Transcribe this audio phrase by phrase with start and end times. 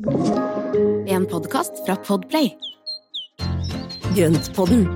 [0.00, 2.54] En podkast fra Podplay.
[4.16, 4.86] Grøntpodden,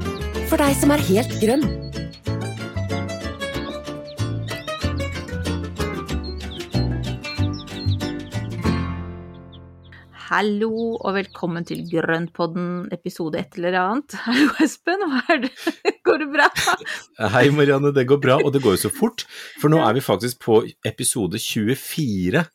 [0.49, 1.65] for deg som er helt grønn.
[10.25, 14.17] Hallo og velkommen til Grøntpodden episode et eller annet.
[14.25, 15.53] Hallo Espen, hva er det?
[16.09, 16.49] Går det bra?
[17.37, 19.27] Hei Marianne, det går bra, og det går jo så fort.
[19.61, 22.47] For nå er vi faktisk på episode 24.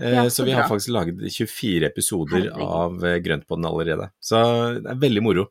[0.00, 2.64] Eh, Ja, så så vi har faktisk laget 24 episoder Herlig.
[2.64, 4.10] av eh, Grøntpodden allerede.
[4.20, 4.40] Så
[4.82, 5.44] det er veldig moro.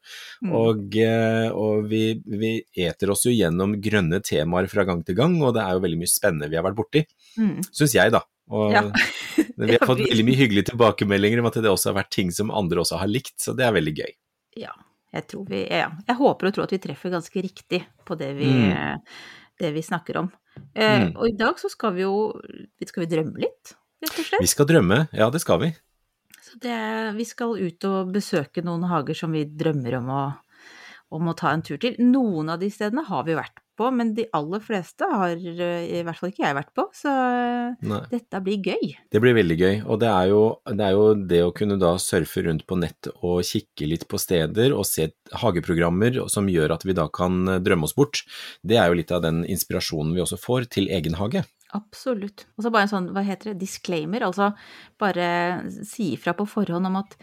[0.44, 0.52] Mm.
[0.58, 5.38] Og, eh, og vi, vi eter oss jo gjennom grønne temaer fra gang til gang,
[5.42, 7.04] og det er jo veldig mye spennende vi har vært borti.
[7.38, 7.62] Mm.
[7.72, 8.24] Syns jeg, da.
[8.52, 8.82] Og Ja.
[9.62, 12.50] vi har fått veldig mye hyggelige tilbakemeldinger om at det også har vært ting som
[12.52, 14.12] andre også har likt, så det er veldig gøy.
[14.58, 14.74] Ja,
[15.14, 15.92] jeg tror vi ja.
[16.08, 19.00] Jeg håper og tror at vi treffer ganske riktig på det vi, Mm.
[19.62, 20.32] det vi snakker om.
[20.76, 21.14] Eh, Mm.
[21.16, 22.34] Og i dag så skal vi jo
[22.86, 24.44] Skal vi drømme litt, rett og slett?
[24.44, 25.72] Vi skal drømme, ja det skal vi.
[26.42, 26.78] Så det,
[27.16, 30.24] vi skal ut og besøke noen hager som vi drømmer om å,
[31.16, 31.96] om å ta en tur til.
[32.04, 36.02] Noen av de stedene har vi vært på, men de aller fleste har eh, i
[36.06, 38.02] hvert fall ikke jeg vært på, så eh, Nei.
[38.12, 38.92] dette blir gøy.
[39.14, 41.94] Det blir veldig gøy, og det er, jo, det er jo det å kunne da
[42.02, 45.10] surfe rundt på nett og kikke litt på steder og se
[45.42, 48.24] hageprogrammer som gjør at vi da kan eh, drømme oss bort.
[48.62, 51.46] Det er jo litt av den inspirasjonen vi også får til egen hage.
[51.78, 52.46] Absolutt.
[52.58, 54.50] Og så bare en sånn, hva heter det, disclaimer, altså
[55.00, 55.28] bare
[55.88, 57.14] si ifra på forhånd om at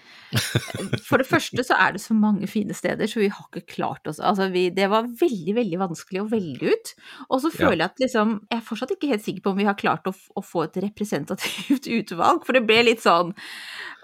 [1.05, 4.09] For det første så er det så mange fine steder, så vi har ikke klart
[4.09, 6.93] oss Altså, vi, det var veldig, veldig vanskelig å velge ut.
[7.29, 9.69] Og så føler jeg at liksom Jeg er fortsatt ikke helt sikker på om vi
[9.69, 13.35] har klart å, å få et representativt utvalg, for det ble litt sånn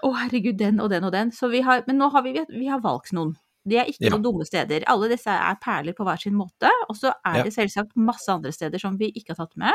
[0.05, 1.33] Å, herregud, den og den og den.
[1.33, 3.33] Så vi har Men nå har vi, vi har valgt noen.
[3.65, 4.11] De er ikke Ja.
[4.13, 4.83] noen dumme steder.
[4.91, 6.69] Alle disse er perler på hver sin måte.
[6.85, 9.73] Og så er det selvsagt masse andre steder som vi ikke har tatt med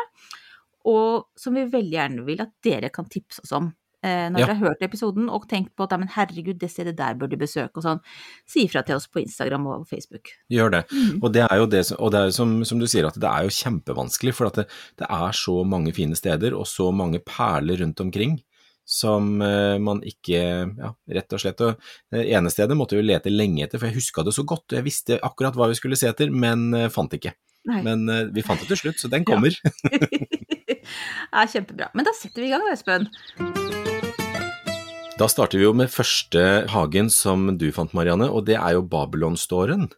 [0.89, 3.73] og som vi veldig gjerne vil at dere kan tipse oss om.
[4.03, 4.47] Eh, når Ja.
[4.47, 7.37] dere har hørt episoden og tenkt på at men herregud, det stedet der bør du
[7.37, 8.01] besøke, og sånn,
[8.49, 10.31] si ifra til oss på Instagram og Facebook.
[10.51, 10.85] Gjør det.
[10.91, 11.19] Mm.
[11.23, 13.29] Og det er jo det og det er jo som, som du sier, at det
[13.29, 14.67] er jo kjempevanskelig, for at det,
[14.97, 18.41] det er så mange fine steder og så mange perler rundt omkring
[18.91, 21.61] som eh, man ikke Ja, rett og slett.
[21.61, 21.77] Og
[22.11, 24.81] det ene stedet måtte vi lete lenge etter, for jeg huska det så godt, og
[24.81, 27.35] jeg visste akkurat hva vi skulle se etter, men eh, fant ikke.
[27.71, 27.83] Nei.
[27.87, 29.55] Men eh, vi fant det til slutt, så den kommer.
[29.55, 29.71] ja,
[31.55, 31.91] kjempebra.
[31.95, 33.09] Men da setter vi i gang, Espen.
[35.21, 36.43] Da starter vi jo med første
[36.73, 39.91] hagen som du fant, Marianne, og det er jo Babylonståren.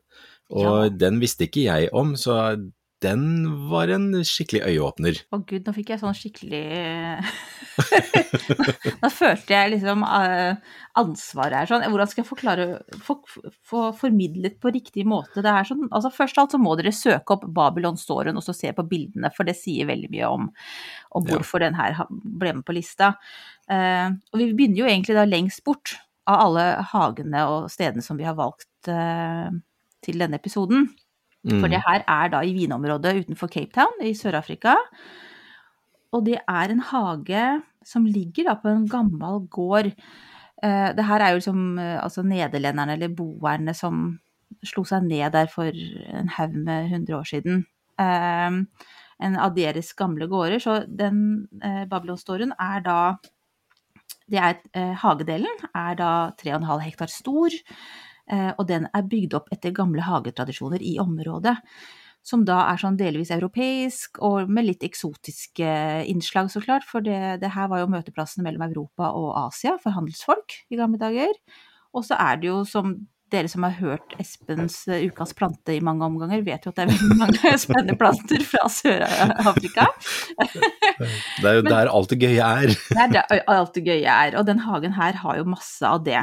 [0.53, 0.89] Og Ja.
[1.07, 2.35] den visste ikke jeg om, så
[3.03, 3.23] den
[3.71, 5.19] var en skikkelig øyeåpner.
[5.35, 6.63] Å gud, nå fikk jeg sånn skikkelig
[9.03, 10.61] Nå følte jeg liksom eh,
[11.01, 11.71] ansvaret her.
[11.71, 11.87] Sånn.
[11.91, 12.67] Hvordan skal jeg forklare
[13.05, 13.17] få,
[13.69, 15.43] få formidlet på riktig måte?
[15.43, 15.67] Det her?
[15.69, 18.87] sånn, altså Først av alt så må dere søke opp Babylon-storen og så se på
[18.89, 20.49] bildene, for det sier veldig mye om,
[21.19, 21.37] om Ja.
[21.37, 23.15] hvorfor den her ble med på lista.
[23.71, 25.97] Uh, og vi begynner jo egentlig da lengst bort
[26.29, 29.49] av alle hagene og stedene som vi har valgt uh,
[30.05, 30.91] til denne episoden.
[31.43, 31.71] For Mm.
[31.71, 34.77] det her er da i vinområdet utenfor Cape Town i Sør-Afrika.
[36.13, 39.87] Og det er en hage som ligger da på en gammel gård.
[40.63, 44.21] Eh, det her er jo liksom eh, altså nederlenderne eller boerne som
[44.63, 47.65] slo seg ned der for en haug med hundre år siden.
[47.99, 48.51] Eh,
[49.23, 50.61] en av deres gamle gårder.
[50.63, 52.99] Så den eh, Babylonståren er da
[54.31, 57.51] det er, eh, Hagedelen er da 3,5 hektar stor,
[58.31, 61.57] og den er bygd opp etter gamle hagetradisjoner i området.
[62.23, 65.73] Som da er sånn delvis europeisk, og med litt eksotiske
[66.07, 66.87] innslag, så klart.
[66.87, 71.03] For det, det her var jo møteplassen mellom Europa og Asia for handelsfolk i gamle
[71.03, 71.35] dager.
[71.93, 72.95] Og så er det jo som
[73.33, 76.85] dere som har hørt Espens eh, ukas plante i mange omganger, vet jo at det
[76.85, 79.89] er veldig mange spennende planter fra Sør-Afrika.
[81.43, 82.73] Det er jo der alt det gøye er.
[82.73, 86.03] Det er der alt det gøye er, og den hagen her har jo masse av
[86.07, 86.21] det.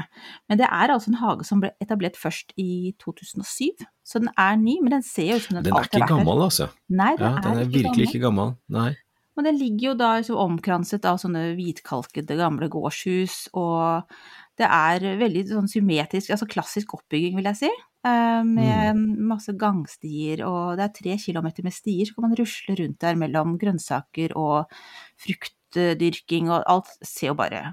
[0.50, 4.56] Men det er altså en hage som ble etablert først i 2007, så den er
[4.62, 6.26] ny, men den ser jo ut som den, Den er alltid ikke har vært der.
[6.26, 6.70] gammel, altså.
[6.90, 8.56] Nei, den Ja, den er er, virkelig ikke ikke gammel.
[8.74, 8.90] Nei.
[9.38, 14.04] Men den ligger jo da liksom omkranset av sånne hvitkalkede gamle gårdshus, og
[14.60, 17.70] det er veldig sånn symmetrisk, altså klassisk oppbygging, vil jeg si.
[18.08, 19.00] eh, Med
[19.32, 23.20] masse gangstier, og det er tre kilometer med stier, så kan man rusle rundt der
[23.20, 24.72] mellom grønnsaker og
[25.24, 27.70] fruktdyrking, og alt ser jo bare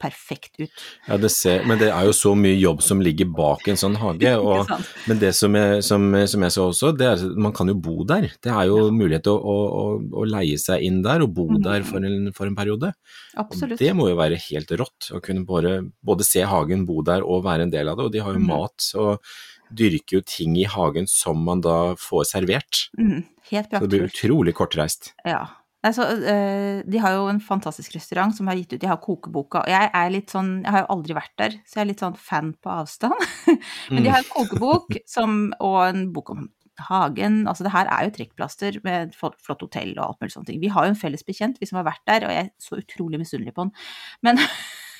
[0.00, 0.84] perfekt ut.
[1.08, 3.98] Ja, det ser, men det er jo så mye jobb som ligger bak en sånn
[4.00, 4.34] hage.
[4.48, 4.70] Og,
[5.10, 7.76] men det som jeg, som, som jeg så også, det er at man kan jo
[7.82, 8.30] bo der.
[8.44, 11.60] Det er jo mulighet til å, å, å, leie seg inn der og bo mm.
[11.66, 12.92] der for en, for en periode.
[13.42, 17.26] Og det må jo være helt rått å kunne både, både se hagen, bo der
[17.26, 18.08] og være en del av det.
[18.08, 18.50] Og de har jo mm.
[18.50, 19.30] mat og
[19.68, 22.86] dyrker jo ting i hagen som man da får servert.
[22.98, 25.12] Mm, helt Så det blir utrolig kortreist.
[25.28, 25.42] Ja.
[25.86, 26.04] Altså,
[26.90, 29.60] de har jo en fantastisk restaurant som har gitt ut De har kokeboka.
[29.62, 32.02] Og jeg er litt sånn Jeg har jo aldri vært der, så jeg er litt
[32.02, 33.14] sånn fan på avstand.
[33.94, 36.48] Men de har en kokebok som, og en bok om
[36.88, 37.40] hagen.
[37.50, 40.60] Altså, det her er jo trekkplaster med flott hotell og alt mulig sånne ting.
[40.62, 42.78] Vi har jo en felles bekjent, vi som har vært der, og jeg er så
[42.78, 43.72] utrolig misunnelig på han.
[44.26, 44.38] Men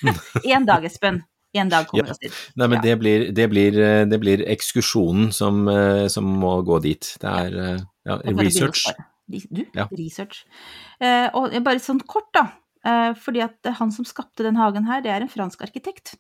[0.55, 1.25] en dag, Espen.
[1.59, 2.13] En dag kommer Ja.
[2.13, 2.35] oss dit.
[2.61, 2.83] Nei, men Ja.
[2.83, 7.15] det, blir, det, blir, eh, det blir ekskursjonen som, eh, som må gå dit.
[7.23, 7.57] Det er
[8.07, 8.85] ja, research.
[9.29, 9.87] Du, Ja.
[9.93, 10.45] research.
[11.01, 12.47] Eh, og bare sånn kort, da.
[12.85, 16.15] Eh, fordi at han som skapte den hagen her, det er en fransk arkitekt.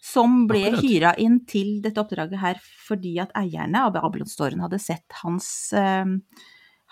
[0.00, 0.84] Som ble Akkurat.
[0.84, 6.04] hyra inn til dette oppdraget her fordi at eierne av Babylonstoren hadde sett hans, eh,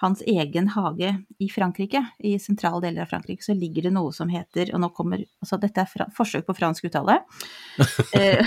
[0.02, 2.02] hans egen hage i Frankrike.
[2.20, 5.58] I sentrale deler av Frankrike så ligger det noe som heter Og nå kommer Altså,
[5.58, 7.20] dette er forsøk på fransk uttale.
[8.12, 8.42] Eh,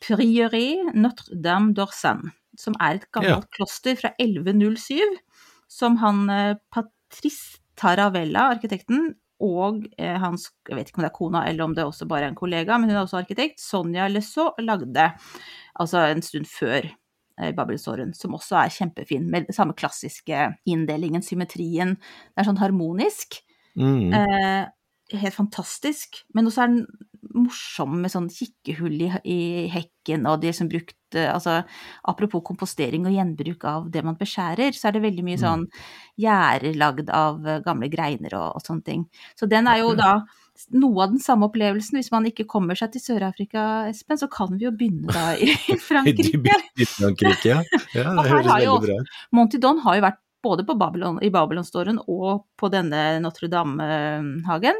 [0.00, 4.98] Prieuré Notre-Dame d'Orsan, som er et gammelt kloster fra 1107,
[5.72, 11.16] som han eh, Patrice Taravella, arkitekten, og eh, hans, jeg vet ikke om det er
[11.16, 14.06] kona eller om det også bare er en kollega, men hun er også arkitekt, Sonja
[14.10, 15.08] Lesaux, lagde
[15.82, 21.24] altså en stund før eh, Babelstoren, som også er kjempefin, med den samme klassiske inndelingen,
[21.26, 21.96] symmetrien.
[21.96, 23.40] Det er sånn harmonisk.
[23.80, 24.14] Mm.
[24.14, 26.22] Eh, helt fantastisk.
[26.36, 26.84] Men også er den
[27.34, 29.38] morsom med sånn kikkehull i, i
[29.72, 31.58] hekken, og de som brukte Altså
[32.08, 35.42] apropos kompostering og gjenbruk av det man beskjærer, så er det veldig mye Mm.
[35.42, 35.66] sånn
[36.22, 39.02] gjerder lagd av eh, gamle greiner og, og sånne ting.
[39.36, 40.14] Så den er jo da
[40.72, 41.98] noe av den samme opplevelsen.
[42.00, 45.50] Hvis man ikke kommer seg til Sør-Afrika, Espen, så kan vi jo begynne da i
[45.52, 46.56] I Frankrike.
[46.80, 47.60] i Frankrike, ja.
[47.92, 49.14] ja det høres veldig bra ut.
[49.36, 54.74] Monty Don har jo vært både på Babylon, i Babylonstoren og på denne Notre-Dame-hagen.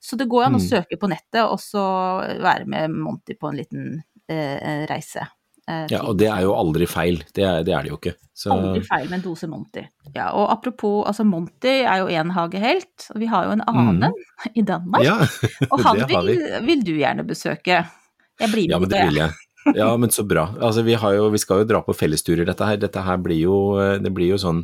[0.00, 0.68] Så det går an å Mm.
[0.68, 1.84] søke på nettet og så
[2.42, 5.26] være med Monty på en liten eh, reise.
[5.68, 7.22] eh, Ja, og det er jo aldri feil.
[7.34, 8.14] Det er det, er det jo ikke.
[8.34, 9.84] Så Aldri feil med en dose Monty.
[10.14, 14.12] Ja, og apropos, altså Monty er jo en hagehelt, og vi har jo en annen
[14.54, 15.00] i Danmark.
[15.00, 15.06] Mm.
[15.06, 16.36] ja, og han har vi.
[16.36, 17.84] vil, vil du gjerne besøke.
[18.40, 19.30] Jeg blir Ja, men det vil jeg.
[19.78, 20.48] Ja, men så bra.
[20.60, 22.78] Altså, vi, har jo, vi skal jo dra på fellesturer, dette her.
[22.80, 23.56] Dette her blir jo,
[24.02, 24.62] det blir jo sånn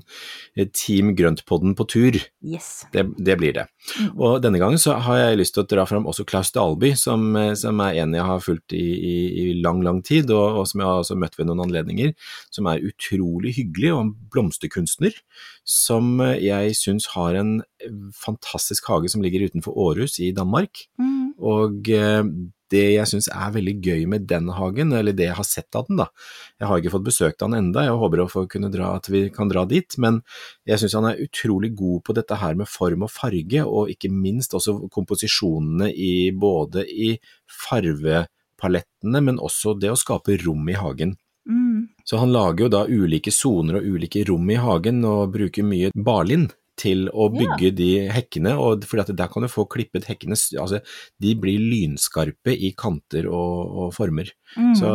[0.57, 2.19] eh, Team Grøntpodden på tur.
[2.45, 2.85] Yes.
[2.93, 3.67] Det, det blir det.
[3.97, 4.11] Mm.
[4.21, 7.31] Og denne gangen så har jeg lyst til å dra fram også Klaus Dalby, som,
[7.41, 10.69] eh, som er en jeg har fulgt i, i, i lang, lang tid, og, og
[10.69, 12.15] som jeg har også møtt ved noen anledninger.
[12.53, 15.17] Som er utrolig hyggelig, og en blomsterkunstner.
[15.65, 17.61] Som eh, jeg syns har en
[18.21, 20.85] fantastisk hage som ligger utenfor Århus i Danmark.
[21.01, 21.33] Mm.
[21.41, 22.25] Og eh,
[22.71, 25.89] det jeg syns er veldig gøy med den hagen, eller det jeg har sett av
[25.89, 26.09] den, da
[26.61, 29.27] Jeg har ikke fått besøkt han enda, jeg håper å få kunne dra, at vi
[29.35, 30.21] kan dra dit, men
[30.69, 34.13] jeg syns han er utrolig god på dette her med form og farge, og ikke
[34.13, 37.15] minst også komposisjonene i både i
[37.65, 41.17] farvepalettene, men også det å skape rom i hagen.
[41.49, 41.89] Mm.
[42.05, 45.91] Så han lager jo da ulike soner og ulike rom i hagen, og bruker mye
[45.95, 47.41] barlind til å Ja.
[47.43, 50.81] bygge de hekkene, og fordi der kan du få klippet hekkene, altså
[51.21, 54.31] de blir lynskarpe i kanter og, og former.
[54.57, 54.73] Mm.
[54.79, 54.95] Så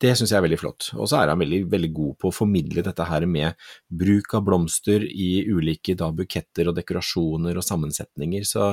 [0.00, 0.86] det syns jeg er veldig flott.
[0.96, 3.54] Og så er han veldig, veldig god på å formidle dette her med
[3.92, 8.70] bruk av blomster i ulike da, buketter og dekorasjoner og sammensetninger, så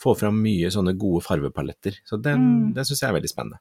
[0.00, 1.98] få fram mye sånne gode farvepaletter.
[2.06, 2.38] Så den,
[2.70, 2.74] Mm.
[2.74, 3.58] den syns jeg er veldig spennende.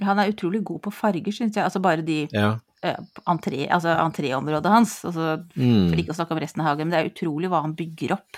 [0.00, 1.64] Han er utrolig god på farger, syns jeg.
[1.66, 2.58] Altså bare de Ja.
[2.82, 2.96] Eh,
[3.26, 4.98] entré, altså entréområdet hans.
[5.04, 5.90] Altså, Mm.
[5.90, 8.12] For ikke å snakke om resten av hagen, men det er utrolig hva han bygger
[8.18, 8.36] opp.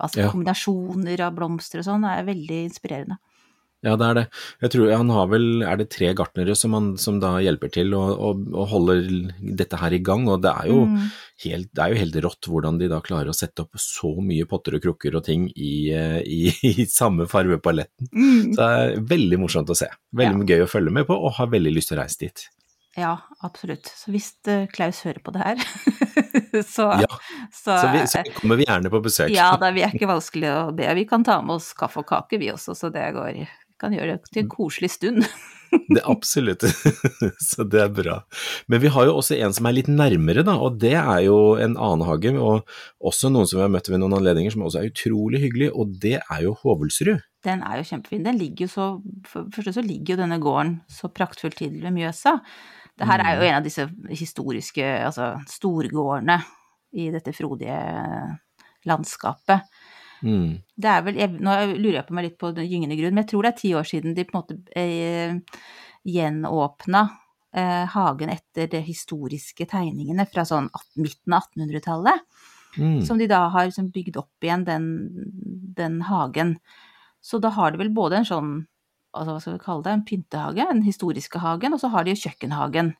[0.00, 0.30] Altså Ja.
[0.32, 3.18] kombinasjoner av blomster og sånn er veldig inspirerende.
[3.84, 4.22] Ja, det er det.
[4.62, 7.92] Jeg tror han har vel, er det tre gartnere som, han, som da hjelper til
[7.98, 11.08] og, og, og holder dette her i gang, og det er jo Mm.
[11.42, 14.46] helt, det er jo helt rått hvordan de da klarer å sette opp så mye
[14.46, 18.06] potter og krukker og ting i, eh, i, i samme farvepaletten.
[18.14, 18.54] Mm.
[18.54, 19.88] Så det er veldig morsomt å se.
[20.14, 22.46] Veldig gøy å følge med på, og har veldig lyst til å reise dit.
[22.96, 23.88] Ja, absolutt.
[23.88, 25.62] Så hvis eh, Klaus hører på det her,
[26.74, 27.08] så, Ja,
[27.48, 29.32] så, Så, vi, så kommer vi gjerne på besøk.
[29.32, 30.90] Ja, da, vi er ikke vanskelig å be.
[31.00, 33.48] Vi kan ta med oss kaffe og kake, vi også, så det går Vi
[33.80, 35.24] kan gjøre det til en koselig stund.
[35.72, 36.62] Det absolutt.
[37.50, 38.18] Så det er bra.
[38.70, 41.56] Men vi har jo også en som er litt nærmere, da, og det er jo
[41.56, 42.68] en annen hage, og
[43.02, 45.96] også noen som vi har møtt ved noen anledninger som også er utrolig hyggelig, og
[46.02, 47.24] det er jo Hovelsrud.
[47.42, 48.22] Den er jo kjempefin.
[48.22, 48.84] Den ligger jo så
[49.26, 52.36] For det første så ligger jo denne gården så praktfullt til ved Mjøsa.
[52.98, 56.38] Det her er jo en av disse historiske, altså storgårdene
[57.00, 57.78] i dette frodige
[58.88, 59.64] landskapet.
[60.22, 60.60] Mm.
[60.76, 63.24] Det er vel, jeg, nå lurer jeg på meg litt på den gyngende grunn, men
[63.24, 65.64] jeg tror det er ti år siden de på en måte eh,
[66.12, 67.02] gjenåpna
[67.56, 72.26] eh, hagen etter de historiske tegningene fra sånn 18, midten av 1800-tallet.
[72.78, 73.00] Mm.
[73.04, 74.86] Som de da har liksom bygd opp igjen, den,
[75.76, 76.56] den hagen.
[77.22, 78.54] Så da har de vel både en sånn,
[79.12, 82.14] altså hva skal vi kalle det, en pyntehage, den historiske hagen, og så har de
[82.14, 82.92] jo kjøkkenhagen.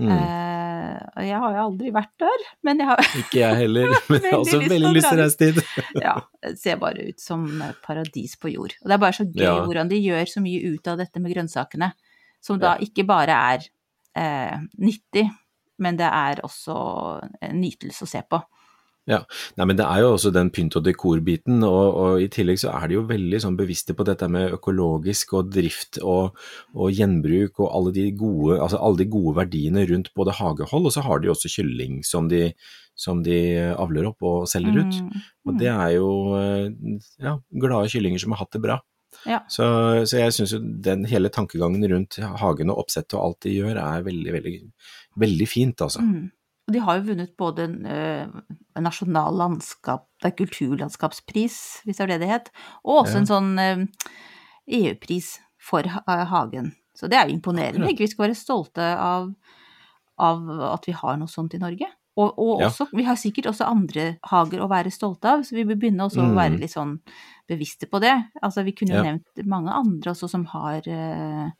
[0.00, 0.08] Mm.
[0.08, 4.32] Eh, jeg har jo aldri vært der, men jeg har Ikke jeg heller, men jeg
[4.32, 5.74] har også Veldig lyst til å reise dit.
[6.06, 7.44] Ja, det ser bare ut som
[7.84, 8.72] paradis på jord.
[8.80, 9.58] Og det er bare så gøy Ja.
[9.66, 11.92] hvordan de gjør så mye ut av dette med grønnsakene,
[12.42, 13.68] som da ikke bare er
[14.18, 15.26] eh, nyttig,
[15.82, 16.74] men det er også
[17.44, 18.40] en nytelse å se på.
[19.58, 22.70] Nei, men det er jo også den pynt og dekor-biten, og, og i tillegg så
[22.76, 26.38] er de jo veldig sånn bevisste på dette med økologisk og drift og,
[26.76, 30.94] og gjenbruk og alle de, gode, altså alle de gode verdiene rundt både hagehold, og
[30.94, 32.52] så har de også kylling som de,
[32.94, 33.40] som de
[33.74, 35.00] avler opp og selger ut.
[35.02, 36.68] Mm, Og det er jo eh,
[37.22, 38.78] ja, glade kyllinger som har hatt det bra.
[39.28, 39.42] Ja.
[39.50, 39.64] Så,
[40.08, 43.82] så jeg syns jo den hele tankegangen rundt hagen og oppsettet og alt de gjør,
[43.82, 44.54] er veldig, veldig,
[45.26, 46.06] veldig fint, altså.
[46.06, 46.30] Mm.
[46.68, 48.26] Og de har jo vunnet både en, eh,
[48.76, 52.50] en nasjonal landskap, det er kulturlandskapspris, hvis det er det det het,
[52.84, 53.18] og også Ja.
[53.18, 53.86] en sånn eh,
[54.68, 56.72] EU-pris for eh, hagen.
[56.94, 57.88] Så det er jo imponerende.
[57.90, 58.04] Ikke?
[58.06, 59.34] Vi skal være stolte av,
[60.18, 61.88] av at vi har noe sånt i Norge.
[62.16, 62.68] Og, og Ja.
[62.68, 66.04] også, vi har sikkert også andre hager å være stolte av, så vi bør begynne
[66.04, 66.36] også å Mm.
[66.36, 67.00] være litt sånn
[67.48, 68.12] bevisste på det.
[68.42, 69.02] Altså, vi kunne jo Ja.
[69.02, 71.50] nevnt mange andre også som har, eh,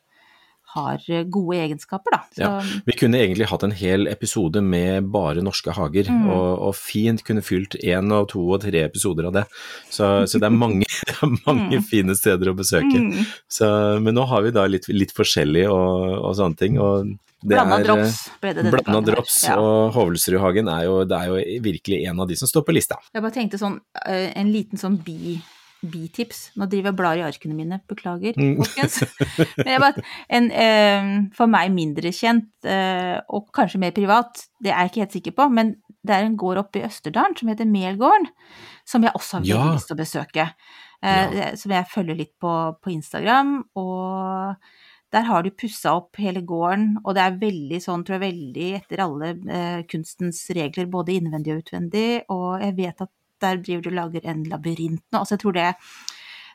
[0.73, 0.99] har
[1.29, 2.19] gode egenskaper, da.
[2.33, 2.81] Så, Ja.
[2.85, 6.29] Vi kunne egentlig hatt en hel episode med bare norske hager, Mm.
[6.29, 9.45] og, og fint kunne fylt én og to og tre episoder av det.
[9.89, 11.83] Så, så det er mange, det er mange Mm.
[11.83, 12.93] fine steder å besøke.
[12.99, 13.25] Mm.
[13.49, 13.67] Så,
[14.01, 16.79] men nå har vi da litt, litt forskjellig og, og sånne ting.
[16.79, 17.13] og
[17.43, 19.57] det Blanda er, drops ble det denne Blanda gangen drops, Ja.
[19.59, 20.85] og Hovelsrudhagen er
[21.19, 22.95] er jo virkelig en av de som står på lista.
[23.13, 25.41] Jeg bare tenkte sånn, eh, en liten sånn bi,
[25.91, 26.51] bitips.
[26.55, 28.55] Nå driver jeg og blar i arkene mine, beklager, Mm.
[28.61, 28.99] folkens.
[29.57, 34.71] Men jeg bare, en eh, for meg mindre kjent, eh, og kanskje mer privat, det
[34.71, 37.47] er jeg ikke helt sikker på, men det er en gård oppe i Østerdalen som
[37.51, 38.27] heter Melgården,
[38.85, 39.73] som jeg også har veldig Ja.
[39.75, 40.47] lyst til å besøke.
[41.03, 44.55] Eh, Som jeg følger litt på, på Instagram, og
[45.11, 48.69] der har de pussa opp hele gården, og det er veldig sånn, tror jeg, veldig
[48.81, 53.11] etter alle eh, kunstens regler, både innvendig og utvendig, og jeg vet at
[53.41, 55.75] der driver du og lager en labyrint nå, altså jeg tror det,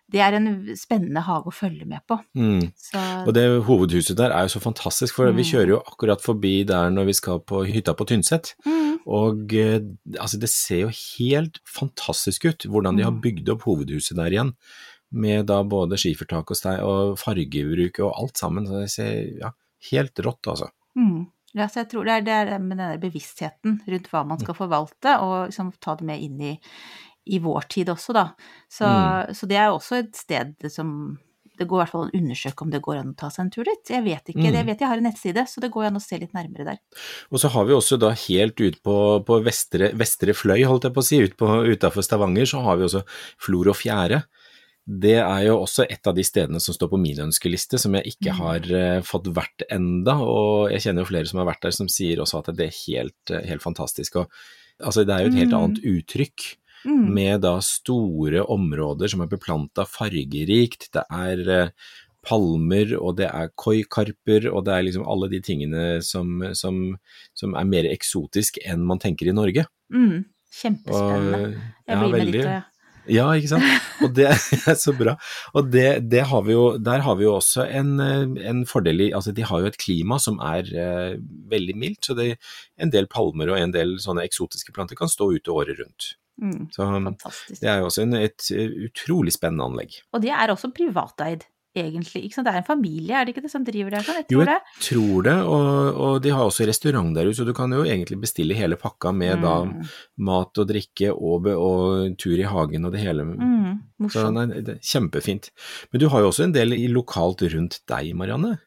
[0.08, 0.46] det er en
[0.78, 2.16] spennende hage å følge med på.
[2.38, 2.70] Mm.
[2.80, 5.50] Så, Og det hovedhuset der er jo så fantastisk, for vi Mm.
[5.50, 8.54] kjører jo akkurat forbi der når vi skal på hytta på Tynset.
[8.64, 9.80] mm, Og eh,
[10.18, 13.20] altså det ser jo helt fantastisk ut hvordan de har Mm.
[13.20, 14.54] bygd opp hovedhuset der igjen.
[15.12, 18.66] Med da både skifertak og, og fargebruk og alt sammen.
[18.66, 19.50] Så det ser ja,
[19.92, 20.68] helt rått, altså.
[20.96, 21.26] mm.
[21.58, 24.56] Ja, så jeg tror det er det, er med den bevisstheten rundt hva man skal
[24.58, 26.56] forvalte, og liksom ta det med inn i,
[27.28, 28.28] i vår tid også, da.
[28.70, 29.34] Så, Mm.
[29.34, 31.18] så det er også et sted som
[31.58, 33.44] det går i hvert fall an å undersøke om det går an å ta seg
[33.44, 33.90] en tur dit.
[33.90, 34.44] Jeg vet ikke.
[34.46, 34.54] Mm.
[34.54, 36.78] Jeg vet jeg har en nettside, så det går an å se litt nærmere der.
[37.34, 38.96] Og så har vi også da helt ut på,
[39.26, 41.34] på vestre, vestre fløy, holdt jeg på å si, ut
[41.74, 43.02] utafor Stavanger, så har vi også
[43.42, 44.22] Flor og Fjære.
[44.88, 48.14] Det er jo også et av de stedene som står på min ønskeliste, som jeg
[48.14, 48.38] ikke Mm.
[48.38, 51.88] har eh, fått vært enda, og jeg kjenner jo flere som har vært der som
[51.92, 54.16] sier også at det er helt, eh, helt fantastisk.
[54.16, 54.30] Og,
[54.80, 55.58] altså det er jo et helt Mm.
[55.60, 56.56] annet uttrykk.
[56.86, 57.08] Mm.
[57.12, 60.92] med da store områder som er beplanta fargerikt.
[60.94, 61.70] Det er eh,
[62.24, 66.96] palmer, og det er koikarper, og det er liksom alle de tingene som, som,
[67.34, 69.66] som er mer eksotisk enn man tenker i Norge.
[69.92, 70.24] Mm.
[70.24, 71.40] Og, Kjempespennende.
[71.86, 72.40] Jeg ja, blir med veldig.
[72.40, 72.62] og jeg.
[73.08, 73.88] Ja, ikke sant.
[74.04, 74.28] Og det
[74.70, 75.16] er så bra.
[75.56, 79.10] Og det, det har vi jo, der har vi jo også en, en fordel i
[79.16, 81.18] Altså, de har jo et klima som er uh,
[81.50, 82.30] veldig mildt, så det,
[82.78, 86.12] en del palmer og en del sånne eksotiske planter kan stå ute året rundt.
[86.38, 86.68] Mm.
[86.70, 87.60] Så Fantastisk.
[87.60, 89.96] det er jo også en, et eh, utrolig spennende anlegg.
[90.14, 91.48] Og det er også privateid,
[91.82, 92.24] egentlig.
[92.26, 92.46] Ikke sant?
[92.48, 94.02] Det er en familie, er det ikke det, som driver det?
[94.06, 94.18] Sånn?
[94.20, 94.84] Jeg Jo, jeg det.
[94.88, 98.20] tror det, og, og de har også restaurant der ute, så du kan jo egentlig
[98.20, 99.82] bestille hele pakka med da Mm.
[100.28, 103.24] mat og drikke og, og tur i hagen og det hele.
[103.24, 104.08] Mm.
[104.10, 105.50] Så nei, det kjempefint.
[105.92, 108.58] Men du har jo også en del lokalt rundt deg, Marianne.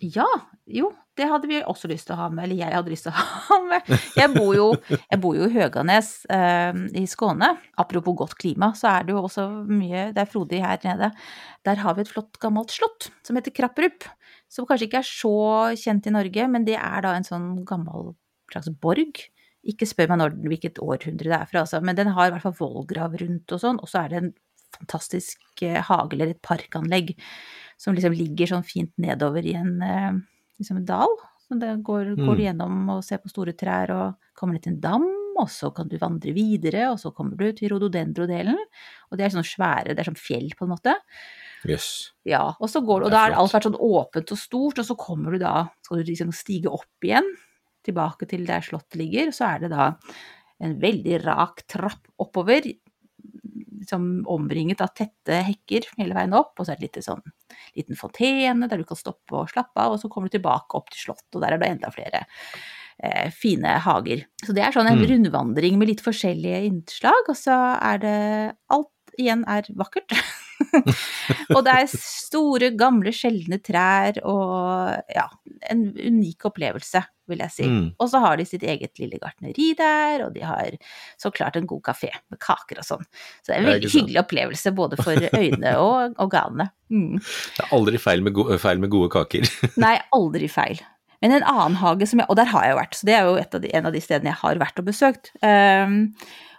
[0.00, 0.26] Ja,
[0.66, 2.46] jo, det hadde vi også lyst til å ha med.
[2.46, 3.90] Eller jeg hadde lyst til å ha med.
[4.16, 7.52] Jeg bor jo, jeg bor jo i Høganes eh, i Skåne.
[7.80, 11.12] Apropos godt klima, så er det jo også mye Det er frodig her nede.
[11.68, 14.08] Der har vi et flott gammelt slott som heter Krapperup.
[14.52, 15.36] Som kanskje ikke er så
[15.80, 18.12] kjent i Norge, men det er da en sånn gammel
[18.52, 19.22] slags borg.
[19.68, 22.44] Ikke spør meg når, hvilket århundre det er fra, altså, men den har i hvert
[22.44, 23.78] fall vollgrav rundt og sånn.
[23.80, 24.32] Og så er det en
[24.72, 27.14] fantastisk eh, hage eller et parkanlegg
[27.80, 30.20] som liksom ligger sånn fint nedover i en eh,
[30.62, 31.12] liksom en dal.
[31.42, 32.36] Så det går, går Mm.
[32.38, 35.04] du gjennom og ser på store trær og kommer ned til en dam,
[35.36, 38.56] og så kan du vandre videre, og så kommer du til rododendrodelen.
[39.10, 40.94] Og det er sånne svære, det er sånn fjell på en måte.
[41.68, 42.12] Yes.
[42.26, 44.86] Ja, og så går du, og da har alt vært sånn åpent og stort, og
[44.86, 47.28] så kommer du da, skal du liksom stige opp igjen,
[47.86, 49.92] tilbake til der slottet ligger, så er det da
[50.62, 52.62] en veldig rak trapp oppover,
[53.82, 57.22] liksom omringet av tette hekker hele veien opp, og så er det litt sånn
[57.76, 60.88] liten fontene der du kan stoppe og slappe av, og så kommer du tilbake opp
[60.94, 62.24] til slottet, og der er det enda flere
[63.02, 64.24] eh, fine hager.
[64.46, 65.06] Så det er sånn en Mm.
[65.10, 68.16] rundvandring med litt forskjellige innslag, og så er det
[68.70, 70.08] Alt igjen er vakkert.
[71.56, 75.26] og det er store, gamle, sjeldne trær og ja,
[75.72, 77.66] en unik opplevelse, vil jeg si.
[77.68, 77.84] Mm.
[78.02, 80.76] Og så har de sitt eget lille gartneri der, og de har
[81.20, 83.04] så klart en god kafé med kaker og sånn.
[83.40, 86.70] Så det er en veldig hyggelig opplevelse både for øynene og organene.
[86.92, 87.18] Mm.
[87.20, 89.48] Det er aldri feil med, go feil med gode kaker.
[89.84, 90.82] Nei, aldri feil.
[91.22, 93.28] Men en annen hage som jeg Og der har jeg jo vært, så det er
[93.28, 95.30] jo et av de, en av de stedene jeg har vært og besøkt.
[95.38, 96.00] Um,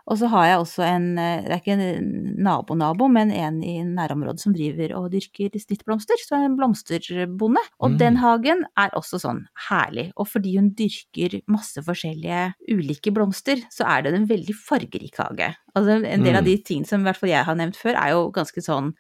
[0.06, 3.78] og så har jeg også en eh, Det er ikke en nabo-nabo, men en i
[3.88, 6.20] nærområdet som driver og dyrker snittblomster.
[6.20, 7.62] Så en blomsterbonde.
[7.80, 7.98] Og Mm.
[8.02, 10.12] den hagen er også sånn herlig.
[10.18, 15.56] Og fordi hun dyrker masse forskjellige ulike blomster, så er det en veldig fargerik hage.
[15.76, 16.46] Altså en del av Mm.
[16.52, 18.94] de tingene som i hvert fall jeg har nevnt før, er jo ganske sånn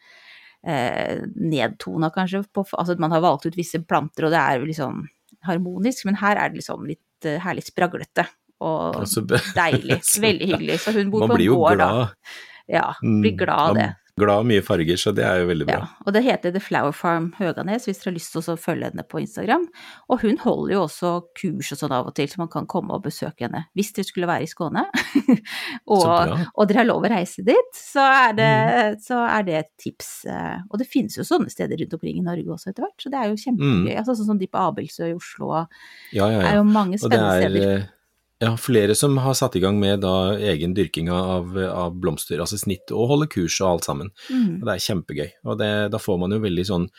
[0.65, 2.45] eh, nedtona kanskje.
[2.53, 5.10] På, altså at man har valgt ut visse planter, og det er jo sånn
[5.43, 8.25] harmonisk, men her er det liksom litt eh, herlig spraglete.
[8.63, 10.00] Og Altså, deilig.
[10.27, 10.79] Veldig hyggelig.
[10.86, 11.91] Så hun bor på en gård, da.
[11.91, 12.39] glad.
[12.72, 13.89] Ja, Mm, blir glad av det.
[14.22, 15.75] Glad av mye farger, så det er jo veldig bra.
[15.82, 18.91] Ja, og det heter The Flower Farm Høganes, hvis dere har lyst til å følge
[18.91, 19.63] henne på Instagram.
[20.13, 22.93] Og hun holder jo også kurs og sånn av og til, så man kan komme
[22.93, 24.84] og besøke henne hvis dere skulle være i Skåne.
[25.89, 26.05] og.
[26.05, 26.46] Mm.
[26.53, 28.51] og dere har lov å reise dit, så er, det,
[29.01, 30.12] så er det et tips.
[30.29, 33.10] Eh, Og det finnes jo sånne steder rundt omkring i Norge også etter hvert, så
[33.10, 33.98] det er jo kjempegøy.
[33.98, 35.65] Altså, sånn som de på Abelsø i Oslo, og
[36.13, 37.89] Ja, ja, det er jo mange Og spennende er steder.
[38.43, 42.59] Ja, flere som har satt i gang med da egen dyrking av, av blomster, altså
[42.59, 44.12] snitt, og holde kurs og alt sammen.
[44.27, 44.59] Mm.
[44.59, 45.29] Og det er kjempegøy.
[45.47, 46.89] Og det, da får man jo veldig sånn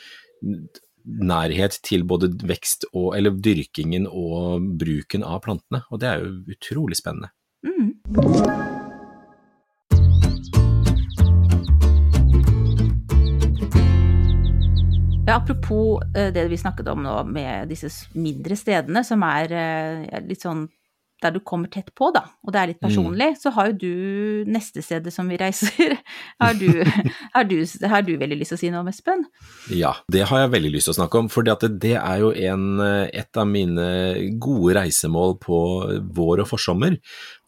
[1.04, 6.56] nærhet til både vekst og, eller dyrkingen og bruken av plantene, og det er jo
[6.56, 7.28] utrolig spennende.
[7.64, 7.92] Mm.
[15.24, 20.24] Ja, apropos eh, det vi snakket om nå med disse mindre stedene, som er eh,
[20.24, 20.66] litt sånn
[21.24, 24.50] der du kommer tett på, da, og det er litt personlig, så har jo du
[24.52, 25.96] neste stedet som vi reiser,
[26.42, 26.68] har du,
[27.34, 27.56] har du,
[27.90, 29.24] har du veldig lyst til å si noe om, Espen?
[29.74, 32.34] Ja, det har jeg veldig lyst til å snakke om, for det, det er jo
[32.50, 32.68] en,
[33.08, 33.88] et av mine
[34.42, 35.62] gode reisemål på
[36.14, 37.00] vår og forsommer.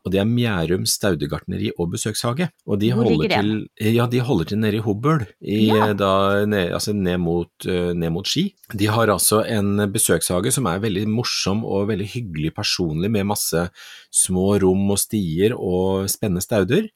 [0.06, 2.46] Og det er Mjærum staudegartneri og besøkshage.
[2.66, 3.50] Og de Hvor holder til,
[3.82, 5.92] ja, de holder til nede i Hobøl, i, Ja.
[5.98, 8.54] da, ned, altså ned mot, eh, ned mot Ski.
[8.72, 13.68] De har altså en besøkshage som er veldig morsom og veldig hyggelig personlig, med masse
[14.14, 16.86] små rom og stier og spennende stauder.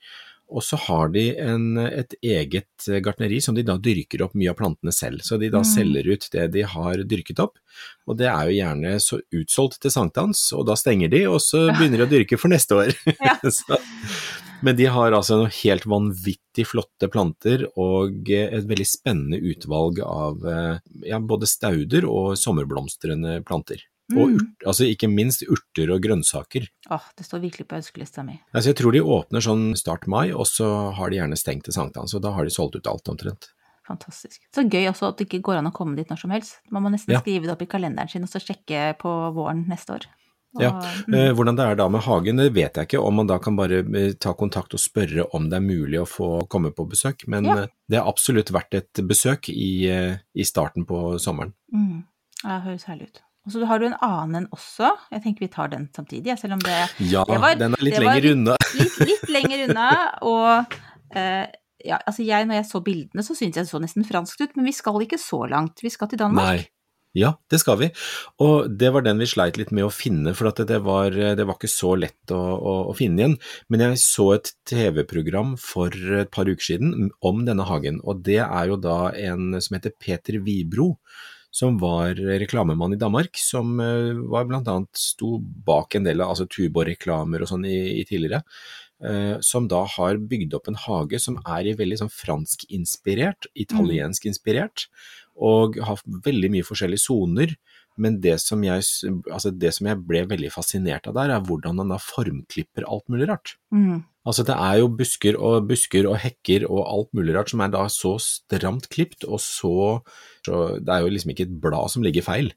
[0.51, 4.59] Og så har de en, et eget gartneri som de da dyrker opp mye av
[4.59, 5.23] plantene selv.
[5.23, 5.69] Så de da Mm.
[5.71, 7.59] selger ut det de har dyrket opp.
[8.09, 11.69] Og det er jo gjerne så utsolgt til sankthans, og da stenger de, og så
[11.71, 12.95] begynner de å dyrke for neste år.
[13.21, 13.37] Ja.
[13.51, 13.79] så,
[14.63, 20.45] men de har altså noen helt vanvittig flotte planter og et veldig spennende utvalg av
[20.45, 23.81] eh, ja, både stauder og sommerblomstrende planter.
[24.17, 24.35] Og Mm.
[24.37, 26.67] urt, altså ikke minst urter og grønnsaker.
[26.91, 28.41] Åh, det står virkelig på ønskelista mi.
[28.55, 31.73] Altså jeg tror de åpner sånn start mai, og så har de gjerne stengt til
[31.75, 33.51] sankthans, og da har de solgt ut alt omtrent.
[33.87, 34.41] Fantastisk.
[34.55, 36.59] Så gøy også at det ikke går an å komme dit når som helst.
[36.71, 37.21] Man må nesten Ja.
[37.21, 40.07] skrive det opp i kalenderen sin og så sjekke på våren neste år.
[40.57, 40.73] Og, Ja,
[41.07, 41.15] mm.
[41.15, 43.55] Eh, hvordan det er da med hagen, det vet jeg ikke, om man da kan
[43.57, 47.27] bare eh, ta kontakt og spørre om det er mulig å få komme på besøk,
[47.29, 47.57] men Ja.
[47.63, 49.87] eh, det er absolutt verdt et besøk i,
[50.35, 51.53] i starten på sommeren.
[51.73, 52.05] Mm.
[52.43, 53.21] Ja, det høres herlig ut.
[53.47, 54.91] Og så har du en annen en også.
[55.15, 56.75] Jeg tenker vi tar den samtidig, selv om det
[57.11, 58.57] Ja, Det var- den er litt lenger litt- unna.
[58.79, 59.89] litt, litt lenger unna.
[60.23, 60.77] Og
[61.17, 61.47] eh,
[61.85, 64.55] ja, altså jeg, når jeg så bildene, så syntes jeg det så nesten franskt ut,
[64.57, 65.81] men vi skal ikke så langt.
[65.83, 66.45] Vi skal til Danmark.
[66.47, 66.69] Nei.
[67.13, 67.89] Ja, det skal vi.
[68.39, 71.43] Og det var den vi sleit litt med å finne, for at det, var, det
[71.45, 73.35] var ikke så lett å, å, å finne igjen.
[73.69, 75.89] Men jeg så et TV-program for
[76.21, 79.91] et par uker siden om denne hagen, og det er jo da en som heter
[79.99, 80.99] Peter Vibro,
[81.51, 86.35] som var reklamemann i Danmark, som eh, var blant annet sto bak en del av
[86.35, 88.45] altså Tuborg-reklamer og sånn i, i tidligere.
[89.03, 94.87] eh, Som da har bygd opp en hage som er i veldig sånn fransk-inspirert, italiensk-inspirert,
[95.41, 97.57] og har veldig mye forskjellige soner.
[98.01, 98.87] Men det som, jeg,
[99.33, 103.11] altså det som jeg ble veldig fascinert av der, er hvordan han da formklipper alt
[103.13, 103.57] mulig rart.
[103.75, 104.05] Mm.
[104.29, 107.73] Altså det er jo busker og busker og hekker og alt mulig rart som er
[107.73, 110.03] da så stramt klipt og så,
[110.45, 112.53] så Det er jo liksom ikke et blad som ligger feil.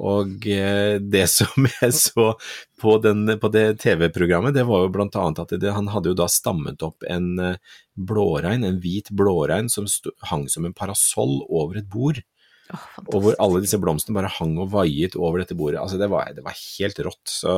[0.00, 2.32] Og eh, det som jeg så
[2.80, 6.18] på, den, på det TV-programmet, det var jo blant annet at det, han hadde jo
[6.22, 7.58] da stammet opp en eh,
[7.92, 12.22] blårein, en hvit blårein som sto, hang som en parasoll over et bord.
[12.70, 15.80] Åh, Og hvor alle disse blomstene bare hang og vaiet over dette bordet.
[15.82, 17.26] Altså det var, det var helt rått.
[17.28, 17.56] Så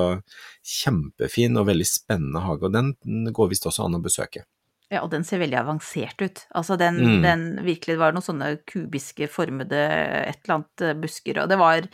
[0.64, 2.66] kjempefin og veldig spennende hage.
[2.68, 2.94] Og den
[3.36, 4.44] går visst også an å besøke.
[4.92, 6.44] Ja, og den ser veldig avansert ut.
[6.54, 7.22] Altså den, Mm.
[7.22, 9.80] den virkelig det var noen sånne kubiske formede
[10.28, 11.88] et eller annet eh, busker, og det var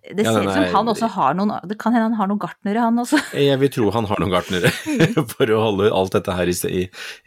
[0.00, 2.40] Det ser ut ja, som han også har noen Det kan hende han har noen
[2.40, 3.20] gartnere, han også.
[3.50, 4.72] Jeg vil tro han har noen gartnere
[5.34, 6.84] for å holde alt dette her i,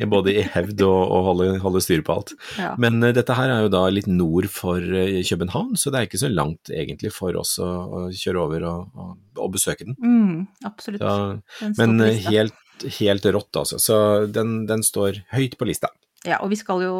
[0.09, 2.33] både i hevd og, og holde, holde styr på alt.
[2.57, 2.73] Ja.
[2.81, 6.09] Men uh, dette her er jo da litt nord for uh, København, så det er
[6.09, 9.97] ikke så langt egentlig for oss å, å kjøre over og, og, og besøke den.
[10.01, 11.03] Mm, absolutt.
[11.03, 12.31] Så, men lista.
[12.31, 13.81] helt, helt rått, altså.
[13.81, 13.97] Så
[14.33, 15.93] den, den står høyt på lista.
[16.23, 16.95] Ja, og vi skal jo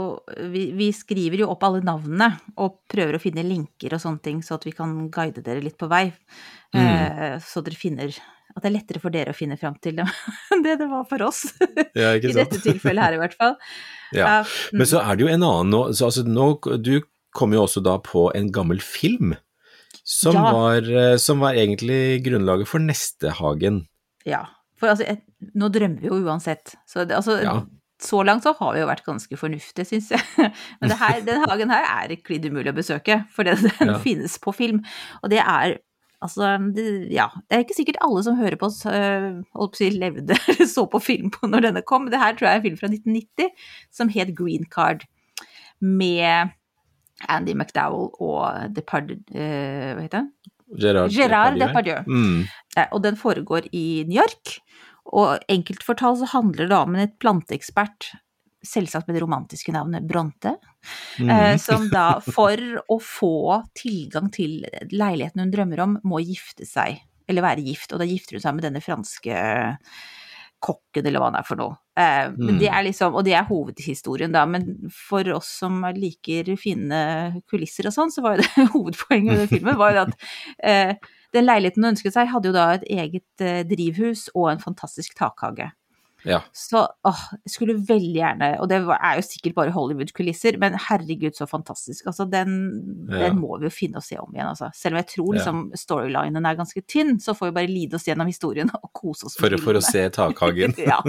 [0.52, 2.28] vi, vi skriver jo opp alle navnene
[2.60, 5.78] og prøver å finne linker og sånne ting, så at vi kan guide dere litt
[5.80, 6.10] på vei.
[6.76, 6.82] Mm.
[6.84, 8.10] Eh, så dere finner
[8.54, 10.10] At det er lettere for dere å finne fram til dem
[10.54, 11.46] enn det det var for oss.
[11.98, 13.56] Ja, I dette tilfellet her, i hvert fall.
[14.14, 14.44] Ja.
[14.46, 16.44] mm, Men så er det jo en annen nå, så altså nå
[16.86, 17.00] Du
[17.34, 19.32] kom jo også da på en gammel film
[20.04, 20.52] som, Ja.
[20.54, 23.88] var, eh, som var egentlig grunnlaget for Nestehagen.
[24.28, 24.44] Ja.
[24.78, 25.24] For altså, et,
[25.56, 26.76] nå drømmer vi jo uansett.
[26.86, 27.56] Så det, altså, Ja.
[28.02, 30.22] Så langt så har vi jo vært ganske fornuftige, syns jeg.
[30.82, 34.00] Men det her, den hagen her er klidd umulig å besøke, for den, den Ja.
[34.04, 34.84] finnes på film.
[35.24, 35.78] Og det er
[36.24, 37.26] Altså, det, ja.
[37.52, 40.38] Det er ikke sikkert alle som hører på oss, øh, holdt på å si levde
[40.54, 42.06] eller så på film på når denne kom.
[42.08, 43.50] Det her tror jeg er en film fra 1990
[43.92, 45.04] som het Green Card,
[45.84, 46.54] med
[47.28, 49.12] Andy McDowell og Depard...
[49.36, 50.32] øh, Hva heter han?
[50.80, 52.00] Gerard, Gerard Depardieu.
[52.00, 52.16] Depardieu.
[52.16, 52.48] Mm.
[52.78, 54.56] Eh, Og den foregår i New York.
[55.12, 58.12] Og enkelt fortalt så handler det om en planteekspert,
[58.64, 60.56] selvsagt med det romantiske navnet Bronte,
[61.20, 61.30] Mm.
[61.30, 62.58] eh, som da for
[62.92, 68.00] å få tilgang til leiligheten hun drømmer om, må gifte seg, eller være gift, og
[68.00, 69.38] da gifter hun seg med denne franske
[70.64, 71.76] kokken, eller hva han er for noe.
[72.00, 72.60] Eh, men Mm.
[72.60, 74.46] det er liksom, og det er hovedhistorien, da.
[74.46, 79.40] Men for oss som liker fine kulisser og sånn, så var jo det hovedpoenget med
[79.44, 80.16] den filmen var jo at
[80.64, 80.96] eh,
[81.34, 85.16] den leiligheten hun ønsket seg, hadde jo da et eget eh, drivhus og en fantastisk
[85.20, 85.72] takhage.
[86.26, 86.40] Ja.
[86.56, 91.36] Så åh, jeg skulle veldig gjerne, og det er jo sikkert bare Hollywood-kulisser, men herregud
[91.36, 92.06] så fantastisk.
[92.08, 92.54] Altså den,
[93.10, 93.28] Ja.
[93.30, 94.70] den må vi jo finne og se om igjen, altså.
[94.74, 98.08] Selv om jeg tror liksom storylinen er ganske tynn, så får vi bare lide oss
[98.08, 100.74] gjennom historien og kose oss For, for å se takhagen.
[100.92, 101.02] ja.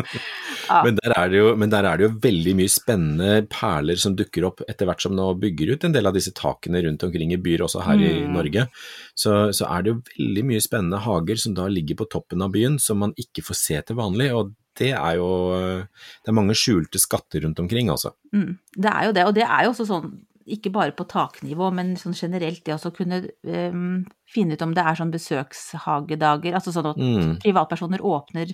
[0.85, 4.17] Men der, er det jo, men der er det jo veldig mye spennende perler som
[4.19, 7.33] dukker opp etter hvert som nå bygger ut en del av disse takene rundt omkring
[7.35, 8.33] i byer, også her i Mm.
[8.35, 8.67] Norge.
[9.19, 12.53] Så, så er det jo veldig mye spennende hager som da ligger på toppen av
[12.55, 14.31] byen, som man ikke får se til vanlig.
[14.35, 15.29] og det er jo
[15.87, 18.15] Det er mange skjulte skatter rundt omkring, altså.
[18.35, 21.71] Mm, det er jo det, og det er jo også sånn ikke bare på taknivå,
[21.73, 26.75] men sånn generelt det å kunne um, finne ut om det er sånn besøkshagedager, altså
[26.75, 27.39] sånn at Mm.
[27.41, 28.53] privatpersoner åpner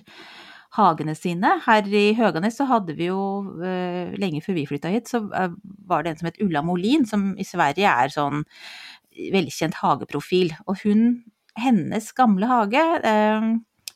[0.77, 1.59] hagene sine.
[1.65, 5.51] Her i Høganes så hadde vi jo, uh, lenge før vi flytta hit, så uh,
[5.85, 8.45] var det en som het Ulla Molin, som i Sverige er sånn
[9.11, 10.55] velkjent hageprofil.
[10.71, 11.25] Og hun,
[11.59, 13.49] hennes gamle hage, eh,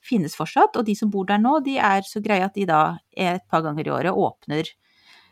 [0.05, 2.97] finnes fortsatt, og de som bor der nå, de er så greie at de da
[3.17, 4.69] et par ganger i året åpner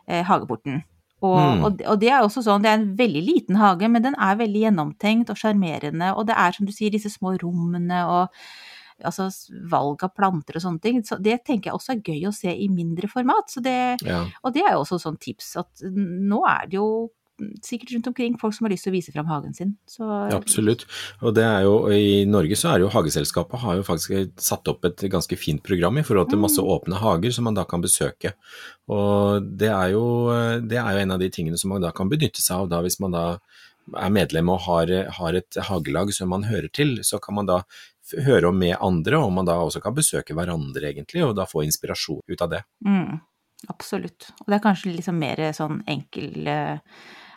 [0.07, 0.81] eh, hageporten.
[1.23, 1.61] Og, Mm.
[1.63, 4.35] og, og det er også sånn, det er en veldig liten hage, men den er
[4.35, 8.27] veldig gjennomtenkt og sjarmerende, og det er som du sier, disse små rommene og
[9.03, 9.29] altså
[9.71, 10.99] valg av planter og sånne ting.
[11.03, 13.49] Så det tenker jeg også er gøy å se i mindre format.
[13.49, 14.25] Så det, Ja.
[14.43, 17.09] og det er jo også sånn tips at nå er det jo
[17.65, 19.75] sikkert rundt omkring folk som har lyst til å vise fram hagen sin.
[19.89, 20.85] Så Absolutt.
[21.21, 24.85] Og det er jo, I Norge så er jo Hageselskapet har jo faktisk satt opp
[24.89, 26.69] et ganske fint program i forhold til masse Mm.
[26.75, 28.33] åpne hager som man da kan besøke.
[28.87, 30.05] Og det er, jo,
[30.61, 32.81] det er jo en av de tingene som man da kan benytte seg av da
[32.81, 33.25] hvis man da
[33.99, 37.63] er medlem og har, har et hagelag som man hører til, så kan man da
[38.25, 41.63] høre om med andre, og man da også kan besøke hverandre egentlig, og da få
[41.67, 42.63] inspirasjon ut av det.
[42.85, 43.19] mm,
[43.71, 44.29] absolutt.
[44.41, 46.77] Og det er kanskje liksom mer sånn enkel eh,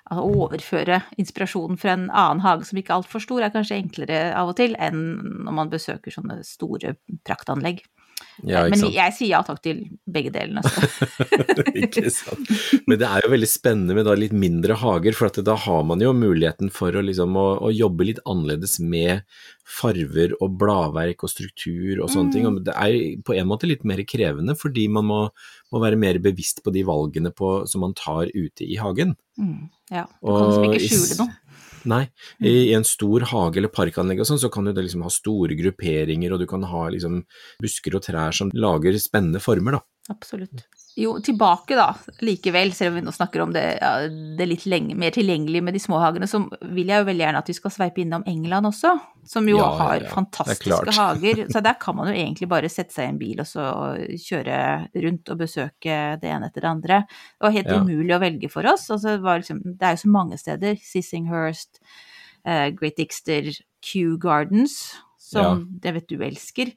[0.07, 4.21] Altså overføre inspirasjonen fra en annen hage som ikke er altfor stor, er kanskje enklere
[4.39, 5.01] av og til enn
[5.47, 6.95] når man besøker sånne store
[7.27, 7.83] praktanlegg.
[8.45, 10.61] Ja, Men jeg sier ja takk til begge delene.
[10.61, 11.65] Altså.
[11.87, 12.51] ikke sant.
[12.85, 15.87] Men det er jo veldig spennende med da litt mindre hager, for at da har
[15.89, 19.25] man jo muligheten for å, liksom, å, å jobbe litt annerledes med
[19.67, 22.33] farver og bladverk og struktur og sånne Mm.
[22.35, 22.47] ting.
[22.47, 25.21] Og det er på en måte litt mer krevende, fordi man må,
[25.73, 29.17] må være mer bevisst på de valgene på, som man tar ute i hagen.
[29.41, 30.05] Mm, ja.
[30.21, 31.35] Du kan liksom ikke skjule noe.
[31.87, 32.03] Nei,
[32.41, 35.59] i, i en stor hage eller parkanlegg og sånn, så kan du liksom ha store
[35.59, 37.23] grupperinger, og du kan ha liksom
[37.63, 40.13] busker og trær som lager spennende former, da.
[40.15, 40.67] Absolutt.
[40.97, 41.91] Jo, tilbake da,
[42.25, 45.77] likevel, selv om vi nå snakker om det, ja, det litt lenge, mer tilgjengelig med
[45.77, 46.41] de små hagene, så
[46.73, 48.95] vil jeg jo veldig gjerne at vi skal sveipe innom England også,
[49.29, 51.45] som jo Ja, har ja, fantastiske hager.
[51.53, 53.67] Så der kan man jo egentlig bare sette seg i en bil og så
[54.23, 54.59] kjøre
[55.05, 57.01] rundt og besøke det ene etter det andre.
[57.11, 58.89] Det var helt umulig å velge for oss.
[58.89, 60.81] Altså, det, var liksom, det er jo så mange steder.
[60.81, 61.83] Sissinghurst,
[62.49, 63.51] uh, Great Dixter,
[63.85, 64.95] Kew Gardens,
[65.27, 66.69] som jeg vet du elsker.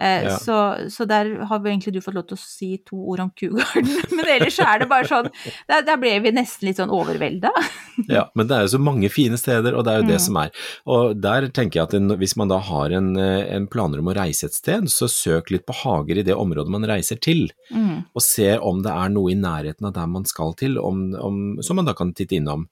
[0.00, 0.36] Eh, Ja.
[0.40, 0.56] så,
[0.88, 3.84] så der har vi egentlig du fått lov til å si to ord om Kugarden.
[4.16, 5.28] Men ellers så er det bare sånn
[5.68, 7.52] Der, der ble vi nesten litt sånn overvelda.
[8.08, 10.22] Ja, men det er jo så mange fine steder, og det er jo det Mm.
[10.22, 10.50] som er.
[10.86, 14.06] Og der tenker jeg at en, hvis man da har en, eh, en planer om
[14.12, 17.48] å reise et sted, så søk litt på hager i det området man reiser til,
[17.74, 18.04] Mm.
[18.14, 21.40] og se om det er noe i nærheten av der man skal til, om, om,
[21.60, 22.68] som man da kan titte innom.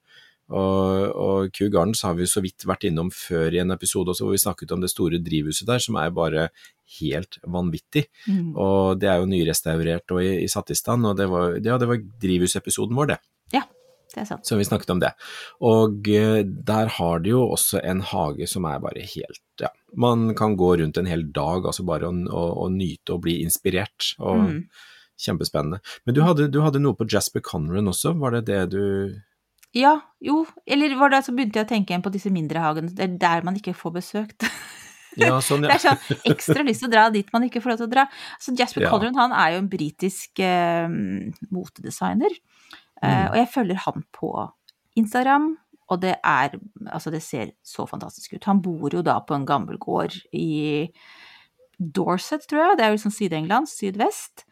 [0.47, 4.23] Og, og Kew Gardens har vi så vidt vært innom før i en episode også,
[4.23, 6.49] hvor vi snakket om det store drivhuset der, som er bare
[6.99, 8.05] helt vanvittig.
[8.29, 8.53] Mm.
[8.55, 11.79] Og det er jo nyrestaurert og i, i satt i stand, og det var, ja,
[11.81, 13.19] det var drivhusepisoden vår, det.
[13.57, 13.65] Ja,
[14.13, 14.47] det er sant.
[14.47, 15.11] Så vi snakket om det.
[15.67, 20.29] Og eh, der har de jo også en hage som er bare helt Ja, man
[20.37, 24.13] kan gå rundt en hel dag, altså bare å, å, å nyte og bli inspirert.
[24.19, 24.61] Og Mm.
[25.17, 25.79] Kjempespennende.
[26.05, 28.83] Men du hadde, du hadde noe på Jasper Conran også, var det det du
[29.77, 29.91] Ja,
[30.23, 30.39] jo.
[30.65, 32.89] Eller var det så begynte jeg å tenke igjen på disse mindre hagene.
[32.97, 34.47] Det er der man ikke får besøkt.
[35.17, 35.71] Ja, sånn, ja.
[35.71, 37.89] Det er sånn ekstra lyst til å dra dit man ikke får lov til å
[37.89, 38.03] dra.
[38.37, 38.91] Så Jasper Ja.
[38.93, 40.85] Colleran, han er jo en britisk eh,
[41.49, 42.35] motedesigner,
[43.01, 43.31] eh, Mm.
[43.31, 44.29] og jeg følger han på
[45.01, 45.47] Instagram.
[45.89, 46.59] Og det er
[46.93, 48.43] Altså, det ser så fantastisk ut.
[48.45, 50.91] Han bor jo da på en gammel gård i
[51.79, 52.77] Dorset, tror jeg.
[52.77, 54.45] Det er jo liksom Syd-England, sydvest.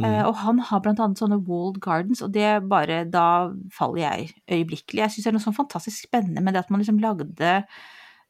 [0.00, 0.06] Mm.
[0.08, 4.30] Eh, og han har blant annet sånne walled gardens, og det bare Da faller jeg
[4.48, 5.02] øyeblikkelig.
[5.02, 7.52] Jeg syns det er noe sånn fantastisk spennende med det at man liksom lagde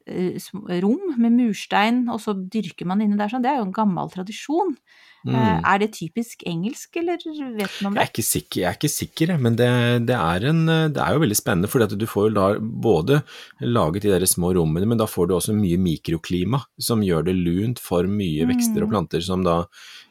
[0.06, 0.50] eh,
[0.82, 3.44] rom med murstein, og så dyrker man inne der sånn.
[3.44, 4.74] Det er jo en gammel tradisjon.
[5.22, 5.60] Eh, Mm.
[5.64, 7.16] er det typisk engelsk, eller
[7.54, 8.12] vet du noe om Jeg er det?
[8.12, 9.68] ikke sikker, jeg er ikke sikker men det,
[10.08, 13.22] det, er en, det er jo veldig spennende, for du får jo da både
[13.60, 17.36] laget de der små rommene, men da får du også mye mikroklima, som gjør det
[17.38, 18.94] lunt for mye vekster og Mm.
[18.96, 19.60] planter som da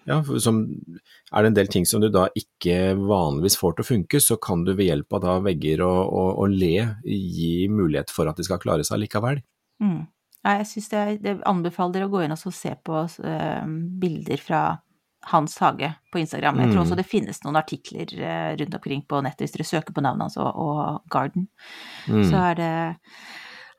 [0.07, 0.63] ja, som
[1.31, 4.39] er det en del ting som du da ikke vanligvis får til å funke, så
[4.41, 8.37] kan du ved hjelp av da vegger og, og, og le gi mulighet for at
[8.39, 9.43] de skal klare seg likevel.
[9.83, 10.07] Mm.
[10.43, 13.65] Ja, jeg syns det, det anbefaler dere å gå inn og se på uh,
[14.01, 14.61] bilder fra
[15.23, 16.57] hans hage på Instagram.
[16.59, 16.85] Jeg tror Mm.
[16.85, 20.21] også det finnes noen artikler eh, rundt omkring på nettet hvis dere søker på navnet
[20.21, 21.47] hans og, og Garden.
[22.07, 22.23] Mm.
[22.29, 22.97] så er det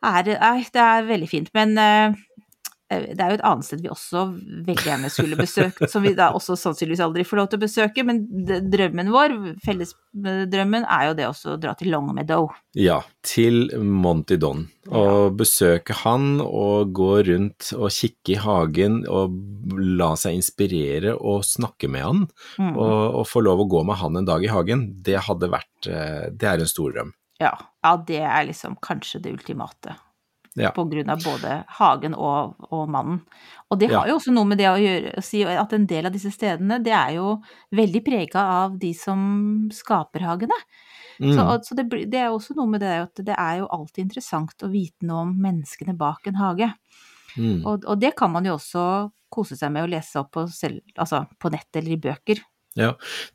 [0.02, 1.50] er, det- Nei, det er veldig fint.
[1.54, 2.14] Men eh,
[3.12, 4.24] det er jo et annet sted vi også
[4.66, 8.04] veldig gjerne skulle besøkt, som vi da også sannsynligvis aldri får lov til å besøke.
[8.08, 8.22] Men
[8.72, 12.50] drømmen vår, fellesdrømmen, er jo det også å dra til Longmeadow.
[12.78, 14.66] Ja, til Monty Don.
[14.92, 19.36] Og besøke han og gå rundt og kikke i hagen og
[19.78, 22.22] la seg inspirere og snakke med han.
[22.58, 22.74] Mm.
[22.74, 25.90] Og, og få lov å gå med han en dag i hagen, det hadde vært
[25.90, 27.12] eh, Det er en stor drøm.
[27.42, 29.96] Ja, ja, det er liksom kanskje det ultimate.
[30.56, 30.68] Ja.
[30.76, 33.22] Av både hagen og, og mannen.
[33.72, 34.12] Og det har Ja.
[34.12, 36.76] jo også noe med det å gjøre å si at en del av disse stedene,
[36.84, 37.38] det er jo
[37.72, 40.58] veldig prega av de som skaper hagene.
[41.22, 41.32] Mm.
[41.32, 44.62] Så, så det, det er også noe med det at det er jo alltid interessant
[44.62, 46.68] å vite noe om menneskene bak en hage.
[47.38, 47.64] Mm.
[47.64, 48.84] Og, og det kan man jo også
[49.32, 52.42] kose seg med å lese opp på, selv, altså på nett eller i bøker.
[52.74, 52.94] Ja,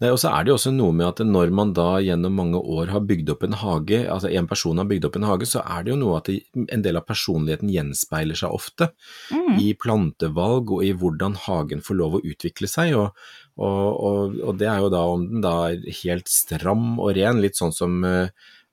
[0.10, 2.90] og så er det jo også noe med at når man da gjennom mange år
[2.90, 5.84] har bygd opp en hage, altså en person har bygd opp en hage, så er
[5.86, 8.90] det jo noe at en del av personligheten gjenspeiler seg ofte
[9.30, 9.60] Mm.
[9.62, 12.96] i plantevalg og i hvordan hagen får lov å utvikle seg.
[12.98, 13.14] Og,
[13.58, 17.42] og, og, og det er jo da om den da er helt stram og ren,
[17.44, 18.30] litt sånn som eh,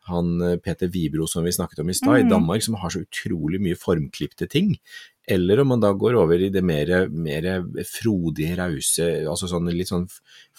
[0.09, 2.31] han eh, Peter Vibro som vi snakket om i stad, i Mhm.
[2.33, 4.79] Danmark, som har så utrolig mye formklipte ting.
[5.27, 9.89] Eller om man da går over i det mer, mer frodige, rause, altså sånn litt
[9.89, 10.09] sånn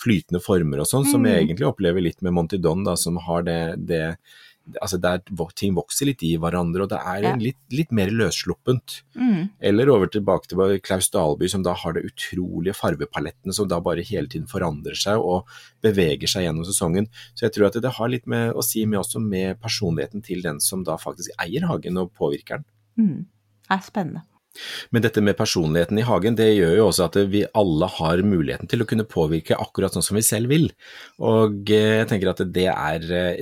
[0.01, 1.49] flytende former og sånn, som jeg Mhm.
[1.49, 4.17] egentlig opplever litt med Monty Don, da, som har det, det
[4.81, 5.19] Altså der
[5.53, 7.35] ting vokser litt i hverandre, og det er Ja.
[7.35, 9.03] litt, litt mer løssluppent.
[9.15, 9.51] Mm.
[9.61, 14.01] Eller over tilbake til Klaus Dalby, som da har det utrolige farvepalettene som da bare
[14.01, 15.45] hele tiden forandrer seg og
[15.83, 17.07] beveger seg gjennom sesongen.
[17.35, 20.41] Så jeg tror at det har litt med å si med også med personligheten til
[20.41, 22.65] den som da faktisk eier hagen og påvirker den.
[22.97, 23.25] Mm.
[23.69, 24.23] Det er spennende.
[24.91, 28.69] Men dette med personligheten i hagen, det gjør jo også at vi alle har muligheten
[28.71, 30.69] til å kunne påvirke akkurat sånn som vi selv vil.
[31.19, 33.39] Og eh, jeg tenker at det er eh,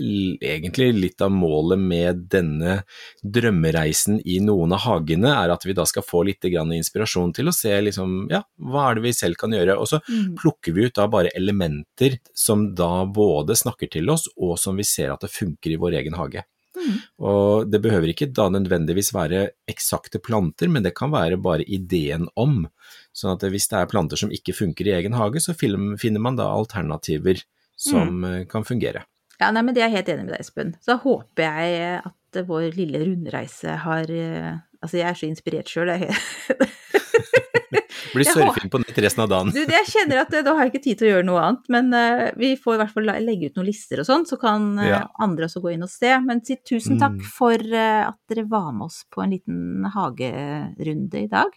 [0.54, 2.80] egentlig litt av målet med denne
[3.24, 7.50] drømmereisen i noen av hagene, er at vi da skal få litt grann inspirasjon til
[7.50, 9.78] å se liksom, ja, hva er det vi selv kan gjøre.
[9.80, 10.36] Og så Mm.
[10.36, 14.84] plukker vi ut da bare elementer som da både snakker til oss, og som vi
[14.84, 16.44] ser at det funker i vår egen hage.
[16.84, 16.98] Mm.
[17.24, 22.28] Og det behøver ikke da nødvendigvis være eksakte planter, men det kan være bare ideen
[22.40, 22.64] om.
[23.16, 26.40] Sånn at hvis det er planter som ikke funker i egen hage, så finner man
[26.40, 27.42] da alternativer
[27.80, 28.46] som mm.
[28.52, 29.06] kan fungere.
[29.40, 30.76] Ja, nei, men det er jeg helt enig med deg, Espen.
[30.80, 35.28] Så da håper jeg at eh, vår lille rundreise har eh, Altså, jeg er så
[35.30, 36.12] inspirert sjøl, jeg.
[38.14, 39.52] Blir surfing på nytt resten av dagen.
[39.56, 41.64] Du, jeg kjenner at eh, da har jeg ikke tid til å gjøre noe annet,
[41.74, 44.68] men uh, vi får i hvert fall legge ut noen lister og sånn, så kan
[44.80, 45.00] uh, Ja.
[45.26, 46.12] andre også gå inn og se.
[46.22, 47.26] Men si tusen takk Mm.
[47.38, 51.50] for uh, at dere var med oss på en liten hagerunde i dag.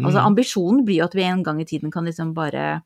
[0.00, 0.26] Altså Mm.
[0.32, 2.82] ambisjonen blir jo at vi en gang i tiden kan liksom bare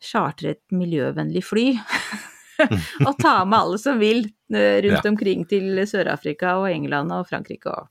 [0.00, 1.66] chartre et miljøvennlig fly.
[3.06, 5.08] og ta med alle som vil rundt Ja.
[5.08, 7.88] omkring til Sør-Afrika og England og Frankrike og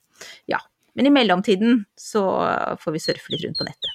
[0.48, 0.58] ja.
[0.96, 2.22] Men i mellomtiden så
[2.82, 3.94] får vi surfe litt rundt på nettet.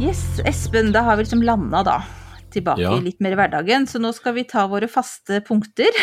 [0.00, 2.02] Yes, Espen, da har vi liksom landa da.
[2.52, 2.94] Tilbake Ja.
[3.00, 5.90] litt mer i hverdagen, så nå skal vi ta våre faste punkter.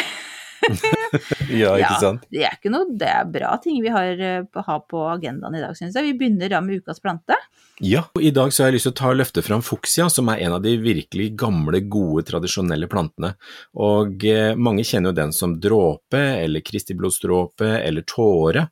[1.61, 2.27] Ja, ikke sant?
[2.31, 5.63] Det er ikke noe, det er bra ting vi har, eh, har på agendaen i
[5.63, 6.11] dag, syns jeg.
[6.11, 7.35] Vi begynner da med ukas plante.
[7.81, 10.05] Ja, og i dag så har jeg lyst til å ta og løfte fram fuksia,
[10.13, 13.33] som er en av de virkelig gamle, gode, tradisjonelle plantene.
[13.73, 18.67] Og eh, mange kjenner jo den som dråpe, eller kristiblodsdråpe, eller tåre.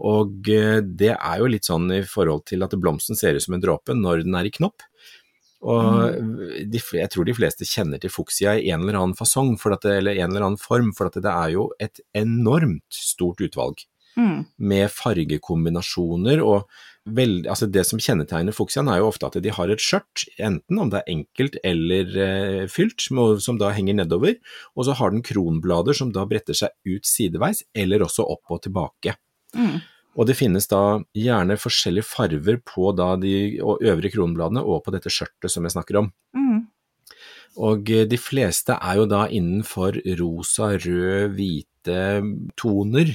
[0.00, 3.58] Og eh, det er jo litt sånn i forhold til at blomsten ser ut som
[3.58, 4.88] en dråpe når den er i knopp.
[5.64, 6.18] Og
[6.68, 9.86] de, jeg tror de fleste kjenner til fuksia i en eller annen fasong, for at
[9.86, 14.44] det, eller en eller annen form, for det er jo et enormt stort utvalg Mm.
[14.62, 16.68] med fargekombinasjoner og
[17.16, 20.78] vel, altså det som kjennetegner fuksiaen er jo ofte at de har et skjørt, enten
[20.78, 24.36] om det er enkelt eller eh, fylt, som da henger nedover,
[24.78, 28.62] og så har den kronblader som da bretter seg ut sideveis, eller også opp og
[28.68, 29.16] tilbake.
[29.58, 29.82] Mm.
[30.14, 35.10] Og det finnes da gjerne forskjellige farver på da de øvre kronbladene og på dette
[35.12, 36.12] skjørtet som jeg snakker om.
[36.36, 36.62] Mm.
[37.64, 41.98] Og de fleste er jo da innenfor rosa, rød, hvite
[42.58, 43.12] toner,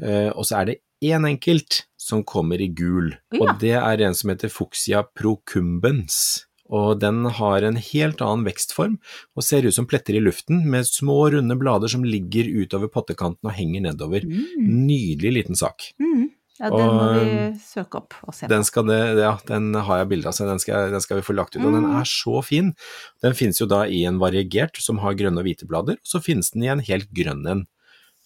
[0.00, 3.40] eh, og så er det én enkelt som kommer i gul, Ja.
[3.40, 6.46] og det er en som heter Fuchsia procumbens.
[6.72, 8.98] Og den har en helt annen vekstform
[9.36, 13.44] og ser ut som pletter i luften, med små, runde blader som ligger utover pottekanten
[13.44, 14.24] og henger nedover.
[14.24, 14.86] Mm.
[14.86, 15.92] Nydelig liten sak.
[16.00, 16.30] Mm.
[16.62, 18.52] Ja, den må vi søke opp og se på.
[18.52, 21.26] Den, skal det, ja, den har jeg bilde av, så den skal, den skal vi
[21.26, 21.64] få lagt ut.
[21.64, 21.96] Og den Mm.
[22.00, 22.72] er så fin.
[23.20, 26.22] Den finnes jo da i en variegert som har grønne og hvite blader, og så
[26.22, 27.64] finnes den i en helt grønn en.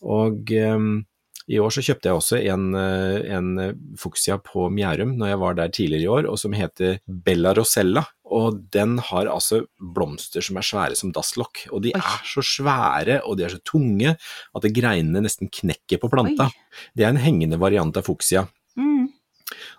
[0.05, 1.07] Og um,
[1.49, 5.55] i år så kjøpte jeg også en, eh, en fuksia på Mjærum når jeg var
[5.55, 8.03] der tidligere i år, og som heter Bella Rosella.
[8.27, 12.01] Og den har altså blomster som er svære som dasslokk, og de Oi.
[12.01, 16.49] er så svære og de er så tunge at greinene nesten knekker på planta.
[16.51, 16.81] Oi.
[16.97, 18.43] Det er en hengende variant av fuksia.
[18.77, 19.07] Mm.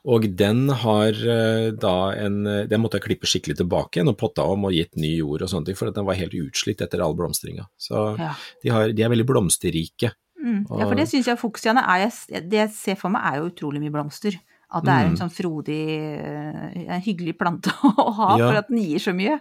[0.08, 4.16] Og den har eh, da en eh, Den måtte jeg klippe skikkelig tilbake igjen og
[4.18, 7.04] potta om og gitt ny jord og sånne ting, for den var helt utslitt etter
[7.04, 7.68] all blomstringa.
[7.78, 8.32] Så Ja.
[8.64, 10.14] de, har, de er veldig blomsterrike.
[10.40, 10.62] Mm.
[10.72, 13.50] ja, for det syns jeg fuksiaene er jeg- Det jeg ser for meg, er jo
[13.52, 14.40] utrolig mye blomster.
[14.70, 15.20] At det er en Mm.
[15.22, 15.84] sånn frodig,
[16.20, 18.50] eh, en hyggelig plante å ha, Ja.
[18.50, 19.40] for at den gir så mye.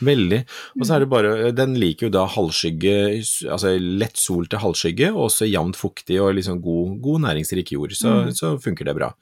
[0.00, 0.44] Veldig.
[0.78, 3.18] Og så er det bare Den liker jo da halvskygge,
[3.50, 7.90] altså lett sol til halvskygge, og også jevnt fuktig og liksom god, god næringsrik jord.
[7.90, 8.30] Så, Mm.
[8.30, 9.12] så funker det bra.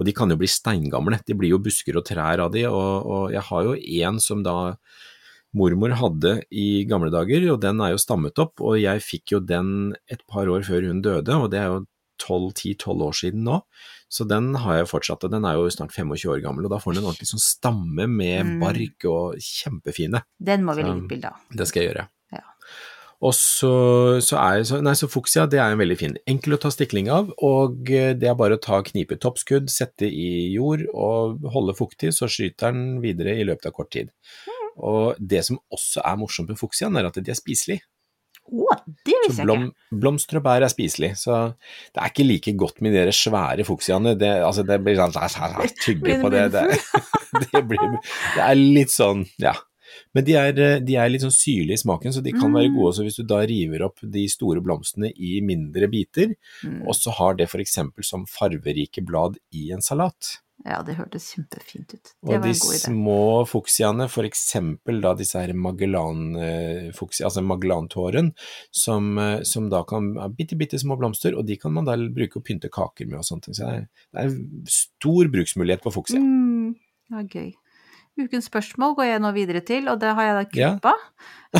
[0.00, 1.20] Og de kan jo bli steingamle.
[1.24, 3.74] De blir jo busker og trær av de, og, og jeg har jo
[4.10, 4.74] en som da
[5.54, 9.38] mormor hadde i gamle dager, og den er jo stammet opp, og jeg fikk jo
[9.38, 11.86] den et par år før hun døde, og det er jo
[12.18, 13.60] 10-12 år siden nå.
[14.14, 16.78] Så den har jeg fortsatt, og den er jo snart 25 år gammel, og da
[16.78, 18.58] får den en ordentlig sånn stamme med Mm.
[18.62, 20.20] bark og kjempefine.
[20.38, 21.40] Den må vi legge ut bilde av.
[21.50, 22.04] Det skal jeg gjøre.
[22.36, 22.44] Ja.
[23.24, 23.70] Og så,
[24.22, 26.14] så er så, nei, så fuksia det er en veldig fin.
[26.30, 30.06] Enkel å ta stikling av, og eh, det er bare å ta knipe toppskudd, sette
[30.06, 34.12] i jord og holde fuktig, så skyter den videre i løpet av kort tid.
[34.76, 37.86] Og det som også er morsomt med fuksiaen, er at de er spiselige.
[38.44, 38.74] Å,
[39.08, 39.98] det visste jeg blom, ikke.
[40.04, 41.36] blomster og bær er spiselig, så
[41.94, 44.12] det er ikke like godt med de svære fuksiaene.
[44.20, 45.14] Det, altså, det blir sånn
[45.84, 46.42] tygge på det.
[46.52, 46.64] Det,
[47.52, 47.86] det, blir,
[48.36, 49.54] det er litt sånn, ja.
[50.14, 50.52] Men de er,
[50.82, 52.76] de er litt sånn syrlige i smaken, så de kan være Mm.
[52.76, 56.80] gode også hvis du da river opp de store blomstene i mindre biter, Mm.
[56.88, 57.78] og så har det f.eks.
[58.02, 60.38] som farverike blad i en salat.
[60.64, 62.04] Ja, det hørtes kjempefint ut.
[62.04, 62.78] Det Og var de en god idé.
[62.86, 63.16] små
[63.50, 68.30] fuksiaene, for eksempel da disse her Magellan-fuksia, altså Magellan-tåren,
[68.72, 71.96] som, eh, som da kan ha bitte, bitte små blomster, og de kan man da
[71.96, 73.50] bruke å pynte kaker med og sånt.
[73.50, 76.20] Så det er, det er stor bruksmulighet på fuksia.
[76.22, 76.74] Mm,
[77.10, 77.52] ja, gøy.
[78.16, 80.74] Ukens spørsmål går jeg nå videre til, og det har jeg da Ja.
[80.78, 80.94] kuppa.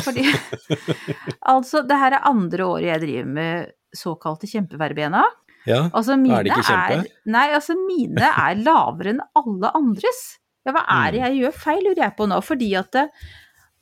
[0.01, 0.23] Fordi
[1.51, 5.23] Altså, det her er andre året jeg driver med såkalte kjempeverbena.
[5.67, 6.99] Ja, Altså mine Er det ikke kjempe?
[6.99, 10.21] er Nei, altså mine er lavere enn alle andres.
[10.65, 11.25] Ja, hva er det Mm.
[11.25, 13.09] jeg gjør feil, lurer jeg på nå, fordi at det,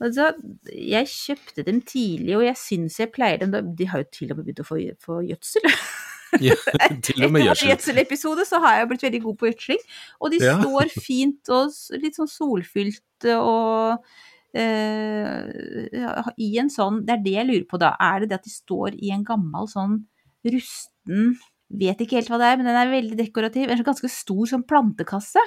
[0.03, 0.33] Altså,
[0.67, 4.37] jeg kjøpte dem tidlig, og jeg syns jeg pleier dem De har jo til og
[4.37, 5.67] med begynt å få, få gjødsel.
[6.41, 6.55] ja
[7.05, 7.67] til og med Etter gjødsel.
[7.67, 9.79] vår gjødselepisode så har jeg blitt veldig god på gjødsling.
[10.19, 10.57] Og de Ja.
[10.59, 11.71] står fint og
[12.03, 14.03] litt sånn solfylt og
[14.55, 17.93] eh, i en sånn Det er det jeg lurer på da.
[18.01, 20.01] Er det det at de står i en gammel sånn
[20.43, 21.37] rusten
[21.79, 23.71] vet ikke helt hva det er, men den er veldig dekorativ.
[23.71, 25.41] En ganske stor sånn plantekasse.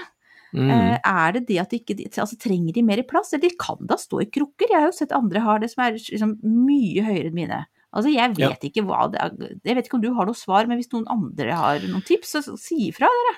[0.57, 0.71] Mm.
[0.71, 3.81] Eh, er det det at de ikke altså, Trenger de mer plass, eller de kan
[3.89, 4.71] da stå i krukker?
[4.71, 7.65] Jeg har jo sett andre har det som er liksom mye høyere enn mine.
[7.97, 10.69] Altså, jeg vet ikke hva det er Jeg vet ikke om du har noe svar,
[10.69, 13.37] men hvis noen andre har noen tips, så si ifra, dere.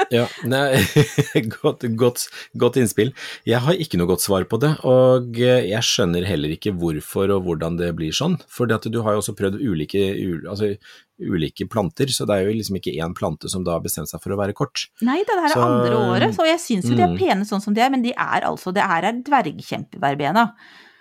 [0.16, 0.80] Ja, nei,
[1.60, 2.24] godt, godt,
[2.58, 3.12] godt innspill.
[3.48, 7.44] Jeg har ikke noe godt svar på det, og jeg skjønner heller ikke hvorfor og
[7.46, 8.38] hvordan det blir sånn.
[8.50, 10.02] For du har jo også prøvd ulike,
[10.48, 10.72] altså,
[11.20, 14.22] ulike planter, så det er jo liksom ikke én plante som da har bestemt seg
[14.24, 14.86] for å være kort.
[15.04, 17.18] Nei, det er Så- andre året, så jeg syns jo de er Mm.
[17.18, 20.52] pene sånn som de er, men de er altså Det her er dvergkjempeverbena.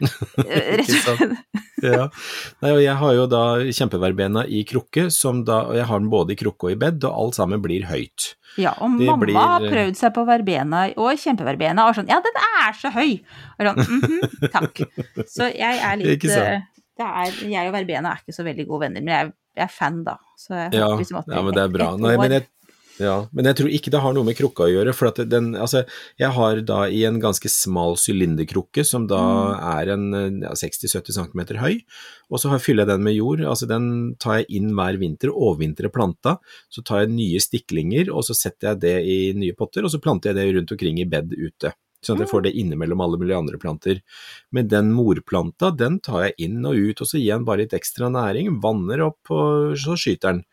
[0.02, 1.64] Eh, Rett og slett.
[1.84, 2.06] Ja.
[2.64, 3.42] Nei, og jeg har jo da
[3.72, 7.04] kjempeverbena i krukke, som da, og jeg har den både i krukke og i bed,
[7.08, 8.34] og alt sammen blir høyt.
[8.60, 12.18] Ja, og Det mamma blir- har prøvd seg på verbena og kjempeverbena og sånn Ja,
[12.26, 13.20] den er så høy!
[13.60, 14.82] Og sånn, mm mhm, takk.
[15.30, 16.64] Så jeg er litt eh,
[17.00, 19.72] det er, Jeg og verbena er ikke så veldig gode venner, men jeg, jeg er
[19.72, 20.18] fan, da.
[20.36, 21.92] Så jeg Ja, håper liksom at ja men det er bra.
[22.02, 22.48] Nei, men jeg,
[23.00, 25.54] ja, men jeg tror ikke det har noe med krukka å gjøre, for at den,
[25.56, 25.86] altså,
[26.20, 29.64] jeg har da i en ganske smal sylinderkrukke, som da Mm.
[29.80, 30.06] er en
[30.44, 31.80] ja, 60-70 cm høy,
[32.30, 35.90] og så fyller jeg den med jord, altså den tar jeg inn hver vinter, overvintrer
[35.96, 36.38] planta,
[36.70, 40.02] så tar jeg nye stiklinger, og så setter jeg det i nye potter, og så
[40.04, 41.74] planter jeg det rundt omkring i bed ute.
[42.00, 43.98] Sånn at jeg får det innimellom alle mulige andre planter.
[44.56, 47.66] Men den morplanta, den tar jeg inn og ut, og så gir jeg den bare
[47.66, 50.46] litt ekstra næring, vanner opp, og så skyter den.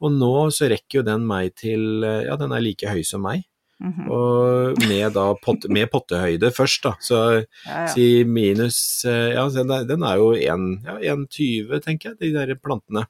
[0.00, 3.22] Og nå så rekker jo den meg til, eh, ja den er like høy som
[3.22, 3.44] meg,
[3.80, 7.86] Mhm, og med da pot, med pottehøyde først da, så ja, ja.
[7.88, 13.06] si minus, eh, ja den er, jo 1,20, ja, 1,20 tenker jeg, de der plantene.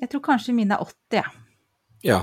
[0.00, 1.24] Jeg tror kanskje mine er 80, jeg.
[2.08, 2.22] Ja,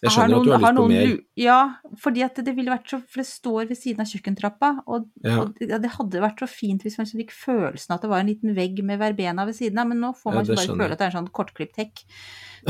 [0.00, 1.18] jeg skjønner at du har noen- lyst på mer.
[1.36, 1.58] Ja,
[2.00, 5.40] fordi at det ville vært så For det står ved siden av kjøkkentrappa, og, Ja.
[5.42, 8.20] og det, det hadde vært så fint hvis man fikk følelsen av at det var
[8.20, 10.92] en liten vegg med verbena ved siden av, men nå får man det bare føle
[10.92, 12.00] at det er en sånn kortklipt hekk.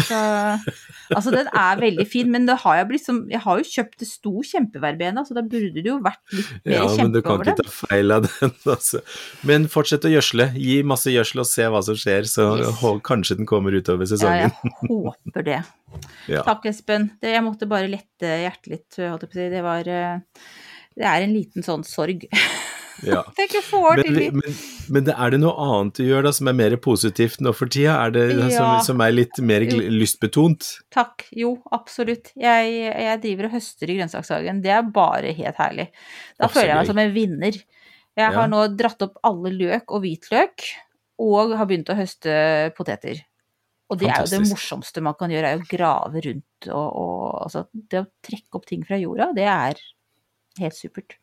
[0.03, 0.19] Så
[1.15, 3.99] altså, den er veldig fin, men det har jeg blitt som Jeg har jo kjøpt
[4.03, 7.39] det sto kjempeverbena, så da burde det jo vært litt mer Ja, men du kan
[7.43, 7.69] ikke den.
[7.69, 9.03] ta feil av den, altså.
[9.47, 10.49] Men fortsett å gjødsle.
[10.59, 12.83] Gi masse gjødsel og se hva som skjer, så Yes.
[13.07, 14.51] kanskje den kommer utover sesongen.
[14.51, 15.61] Ja, jeg håper det.
[16.31, 16.43] Ja.
[16.47, 17.11] Takk, Espen.
[17.23, 19.51] Det, jeg måtte bare lette hjertet litt, holdt jeg på å si.
[19.53, 20.49] Det var eh,
[20.95, 22.27] Det er en liten sånn sorg.
[23.11, 23.23] Ja.
[23.35, 24.55] Tenk jeg får Men, men,
[24.95, 27.97] men er det noe annet du gjør da som er mer positivt nå for tida?
[28.07, 28.49] Er det Ja.
[28.55, 30.69] som, som er litt mer lystbetont?
[30.95, 31.27] Takk.
[31.35, 32.31] Jo, absolutt.
[32.39, 34.63] Jeg, jeg driver og høster i grønnsakshagen.
[34.65, 35.89] Det er bare helt herlig.
[36.39, 37.59] Da Å, føler jeg meg som en vinner.
[38.15, 38.31] Jeg Ja.
[38.39, 40.69] har nå dratt opp alle løk og hvitløk,
[41.25, 43.25] og har begynt å høste poteter.
[43.91, 47.43] Og det er jo det morsomste man kan gjøre, er å grave rundt og, og
[47.45, 49.83] altså, Det å trekke opp ting fra jorda, det er
[50.63, 51.19] helt supert.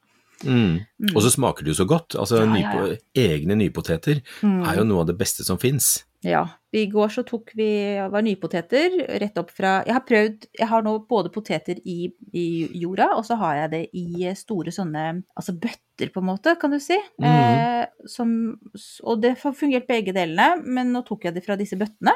[0.46, 0.80] Mm.
[1.02, 1.16] Mm.
[1.16, 2.16] Og så smaker det jo så godt.
[2.20, 2.96] Altså, Ja, ja, ja.
[3.16, 4.64] Egne nypoteter Mm.
[4.68, 6.04] er jo noe av det beste som fins.
[6.24, 6.44] Ja.
[6.72, 10.84] I går så tok vi var nypoteter rett opp fra Jeg har prøvd Jeg har
[10.86, 15.52] nå både poteter i, i jorda, og så har jeg det i store sånne Altså
[15.58, 16.98] bøtter, på en måte, kan du si.
[17.20, 17.26] Mhm.
[17.26, 18.60] eh, som,
[19.04, 22.14] og det har fungert begge delene, men nå tok jeg det fra disse bøttene.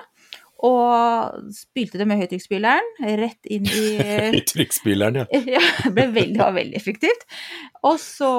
[0.66, 2.88] Og spylte det med høytrykksspyleren
[3.20, 3.86] rett inn i
[4.36, 5.42] Høytrykksspyleren, ja.
[5.58, 5.62] ja,
[5.94, 7.26] ble veldig, var veldig effektivt.
[7.86, 8.32] Og så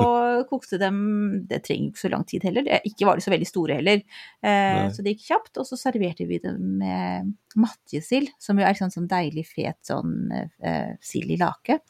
[0.51, 0.99] kokte dem
[1.47, 2.66] Det trenger ikke så lang tid heller.
[2.66, 4.03] Det, ikke var de så veldig store heller.
[4.43, 5.53] Eh, så det gikk kjapt.
[5.62, 10.33] Og så serverte vi dem med matjesild, som jo er sånn, sånn deilig fet sånn
[10.35, 11.81] eh, sild i lake.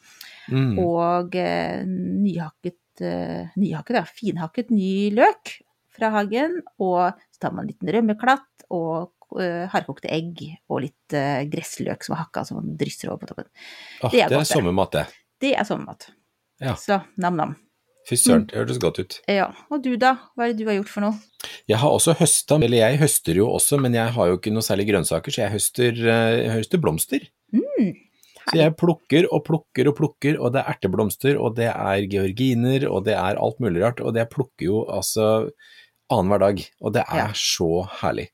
[0.53, 0.77] Mm.
[0.83, 5.57] Og eh, nyhakket, eh, nyhakket, ja, finhakket ny løk
[5.97, 6.61] fra hagen.
[6.83, 9.16] Og så tar man en liten rømmeklatt og
[9.73, 13.47] hardkokte egg og litt eh, gressløk som er hakka, som man drysser over på toppen.
[14.03, 15.05] Åh, det er det er sommermat, det.
[15.43, 16.09] Det er sommermat.
[16.63, 16.73] Ja.
[16.79, 17.55] Så nam-nam.
[18.07, 19.17] Fy søren, det hørtes godt ut.
[19.27, 19.49] Ja.
[19.69, 20.13] Og du da?
[20.33, 21.17] Hva er det du har gjort for noe?
[21.67, 24.63] Jeg har også høsta, eller jeg høster jo også, men jeg har jo ikke noe
[24.63, 27.27] særlig grønnsaker, så jeg høster, eh, jeg høster blomster.
[27.51, 27.91] Mm,
[28.47, 32.85] Så jeg plukker og plukker og plukker, og det er erteblomster, og det er georginer,
[32.87, 35.49] og det er alt mulig rart, og det jeg plukker jo altså
[36.09, 37.27] annenhver dag, og det er Ja.
[37.35, 37.67] så
[37.99, 38.29] herlig.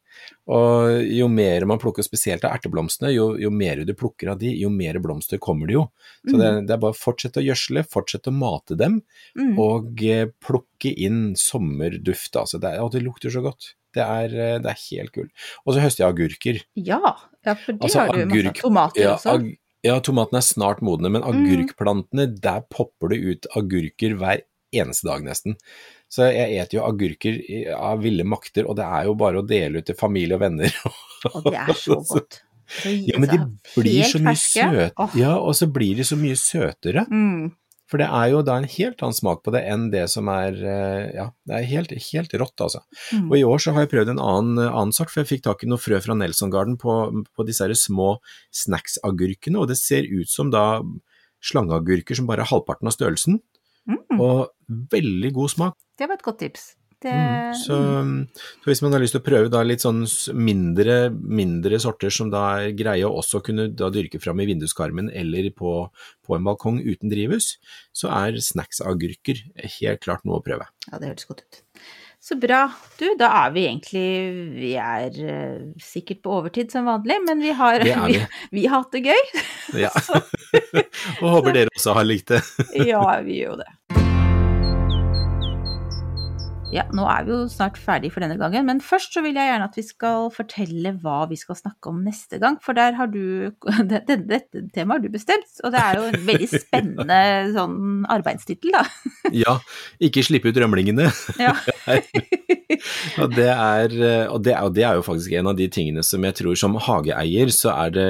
[0.47, 4.51] Og jo mer man plukker, spesielt av erteblomstene, jo, jo mer du plukker av de,
[4.59, 5.85] jo mer blomster kommer det jo.
[6.27, 9.01] Så det, det er bare å fortsette å gjødsle, fortsette å mate dem,
[9.37, 9.55] Mm.
[9.59, 12.35] og eh, plukke inn sommerduft.
[12.35, 12.59] Altså.
[12.61, 13.73] Det, og det lukter så godt.
[13.93, 15.31] Det er, eh, det er helt kult.
[15.65, 16.61] Og så høster jeg agurker.
[16.75, 16.99] Ja,
[17.45, 19.55] ja, for det Altså, har du masse agurk- tomater Ja, også.
[19.83, 24.41] ja, tomatene er snart modne, men agurkplantene, der popper det ut agurker hver
[24.81, 25.57] eneste dag nesten.
[26.11, 27.39] Så jeg eter jo agurker
[27.77, 30.73] av ville makter, og det er jo bare å dele ut til familie og venner.
[31.33, 32.41] Og det er så godt.
[32.41, 33.37] Så, Ja, men de
[33.77, 35.05] blir så mye søte.
[35.19, 37.05] Ja, og så blir de så mye søtere.
[37.11, 37.53] Mm.
[37.91, 40.55] For det er jo da en helt annen smak på det enn det som er
[40.57, 42.81] eh, Ja, det er helt, helt rått, altså.
[43.13, 43.27] Mm.
[43.27, 45.61] Og i år så har jeg prøvd en annen, annen sort, for jeg fikk tak
[45.61, 46.95] i noe frø fra Nelson Garden på,
[47.29, 48.15] på disse her små
[48.63, 50.81] snacksagurkene, og det ser ut som da
[51.43, 53.41] slangeagurker som bare er halvparten av størrelsen,
[53.89, 54.19] Mm.
[54.21, 54.53] og
[54.93, 55.75] veldig god smak.
[55.99, 56.71] Det var et godt tips.
[57.03, 57.77] Det, Mm, så,
[58.63, 60.05] så hvis man har lyst til å prøve litt sånn
[60.39, 65.49] mindre, mindre sorter som da er greie å også kunne dyrke fram i vinduskarmen eller
[65.51, 65.73] på,
[66.23, 67.57] på en balkong uten drivhus,
[67.91, 69.43] så er snacksagurker
[69.81, 70.69] helt klart noe å prøve.
[70.87, 71.61] Ja, det høres godt ut.
[72.23, 72.71] Så bra.
[72.99, 74.03] Du, da er vi egentlig
[74.55, 78.61] Vi er uh, sikkert på overtid som vanlig, men vi har, Det vi, vi.
[78.61, 79.43] vi har hatt det gøy.
[79.83, 79.91] Ja.
[81.23, 82.41] Og håper dere også har likt det.
[82.87, 84.02] Ja, vi gjør jo det.
[86.73, 89.49] Ja, nå er vi jo snart ferdig for denne gangen, men først så vil jeg
[89.49, 93.11] gjerne at vi skal fortelle hva vi skal snakke om neste gang, for der har
[93.13, 93.51] du
[93.93, 97.19] Dette, dette temaet har du bestemt, og det er jo en veldig spennende
[97.53, 97.77] sånn
[98.13, 98.83] arbeidstittel, da.
[99.43, 99.57] Ja,
[100.03, 101.07] ikke slippe ut rømlingene.
[101.41, 101.53] Ja.
[103.21, 103.95] Og det, er,
[104.29, 106.77] og, det og det er jo faktisk en av de tingene som jeg tror som
[106.81, 108.09] hageeier, så, er det,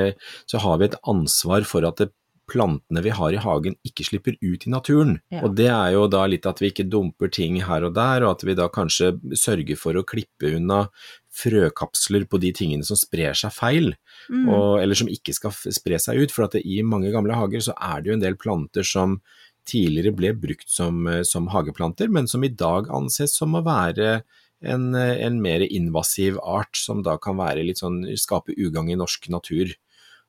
[0.50, 2.12] så har vi et ansvar for at det,
[2.50, 5.18] plantene vi har i hagen ikke slipper ut i naturen.
[5.32, 5.44] Ja.
[5.48, 8.36] Og det er jo da litt at vi ikke dumper ting her og der, og
[8.36, 10.88] at vi da kanskje sørger for å klippe unna
[11.34, 13.94] frøkapsler på de tingene som sprer seg feil,
[14.30, 14.48] Mm.
[14.48, 16.32] og, eller som ikke skal spre seg ut.
[16.32, 19.18] For at det, i mange gamle hager så er det jo en del planter som
[19.68, 24.24] tidligere ble brukt som, eh, som hageplanter, men som i dag anses som å være
[24.64, 28.96] en, eh, en mer invasiv art, som da kan være litt sånn skape ugagn i
[28.96, 29.74] norsk natur.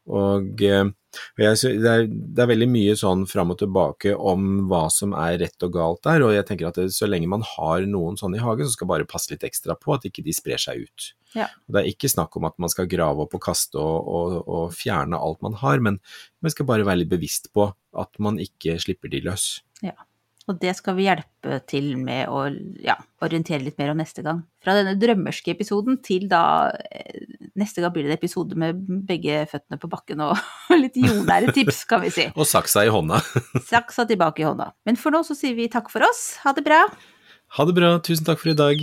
[0.05, 4.67] Og, eh, og jeg, det, er, det er veldig mye sånn fram og tilbake om
[4.71, 7.45] hva som er rett og galt der, og jeg tenker at det, så lenge man
[7.55, 10.35] har noen sånne i hagen, så skal bare passe litt ekstra på at ikke de
[10.37, 11.11] sprer seg ut.
[11.35, 11.49] Ja.
[11.67, 14.75] Det er ikke snakk om at man skal grave opp og kaste og, og, og
[14.77, 16.01] fjerne alt man har, men
[16.45, 19.63] man skal bare være litt bevisst på at man ikke slipper de løs.
[19.85, 19.97] Ja.
[20.45, 22.45] Og det skal vi hjelpe til med å
[22.85, 24.43] ja, orientere litt mer om neste gang.
[24.61, 26.45] Fra denne drømmerske episoden til da
[26.93, 30.39] eh, Neste gang blir det en episode med begge føttene på bakken og
[30.83, 32.27] litt jordnære tips, kan vi si.
[32.41, 33.21] Og saksa i hånda.
[33.71, 34.73] Saksa tilbake i hånda.
[34.89, 36.35] Men for nå så sier vi takk for oss.
[36.43, 36.83] Ha det bra.
[37.55, 38.83] Ha det bra, tusen takk for i dag.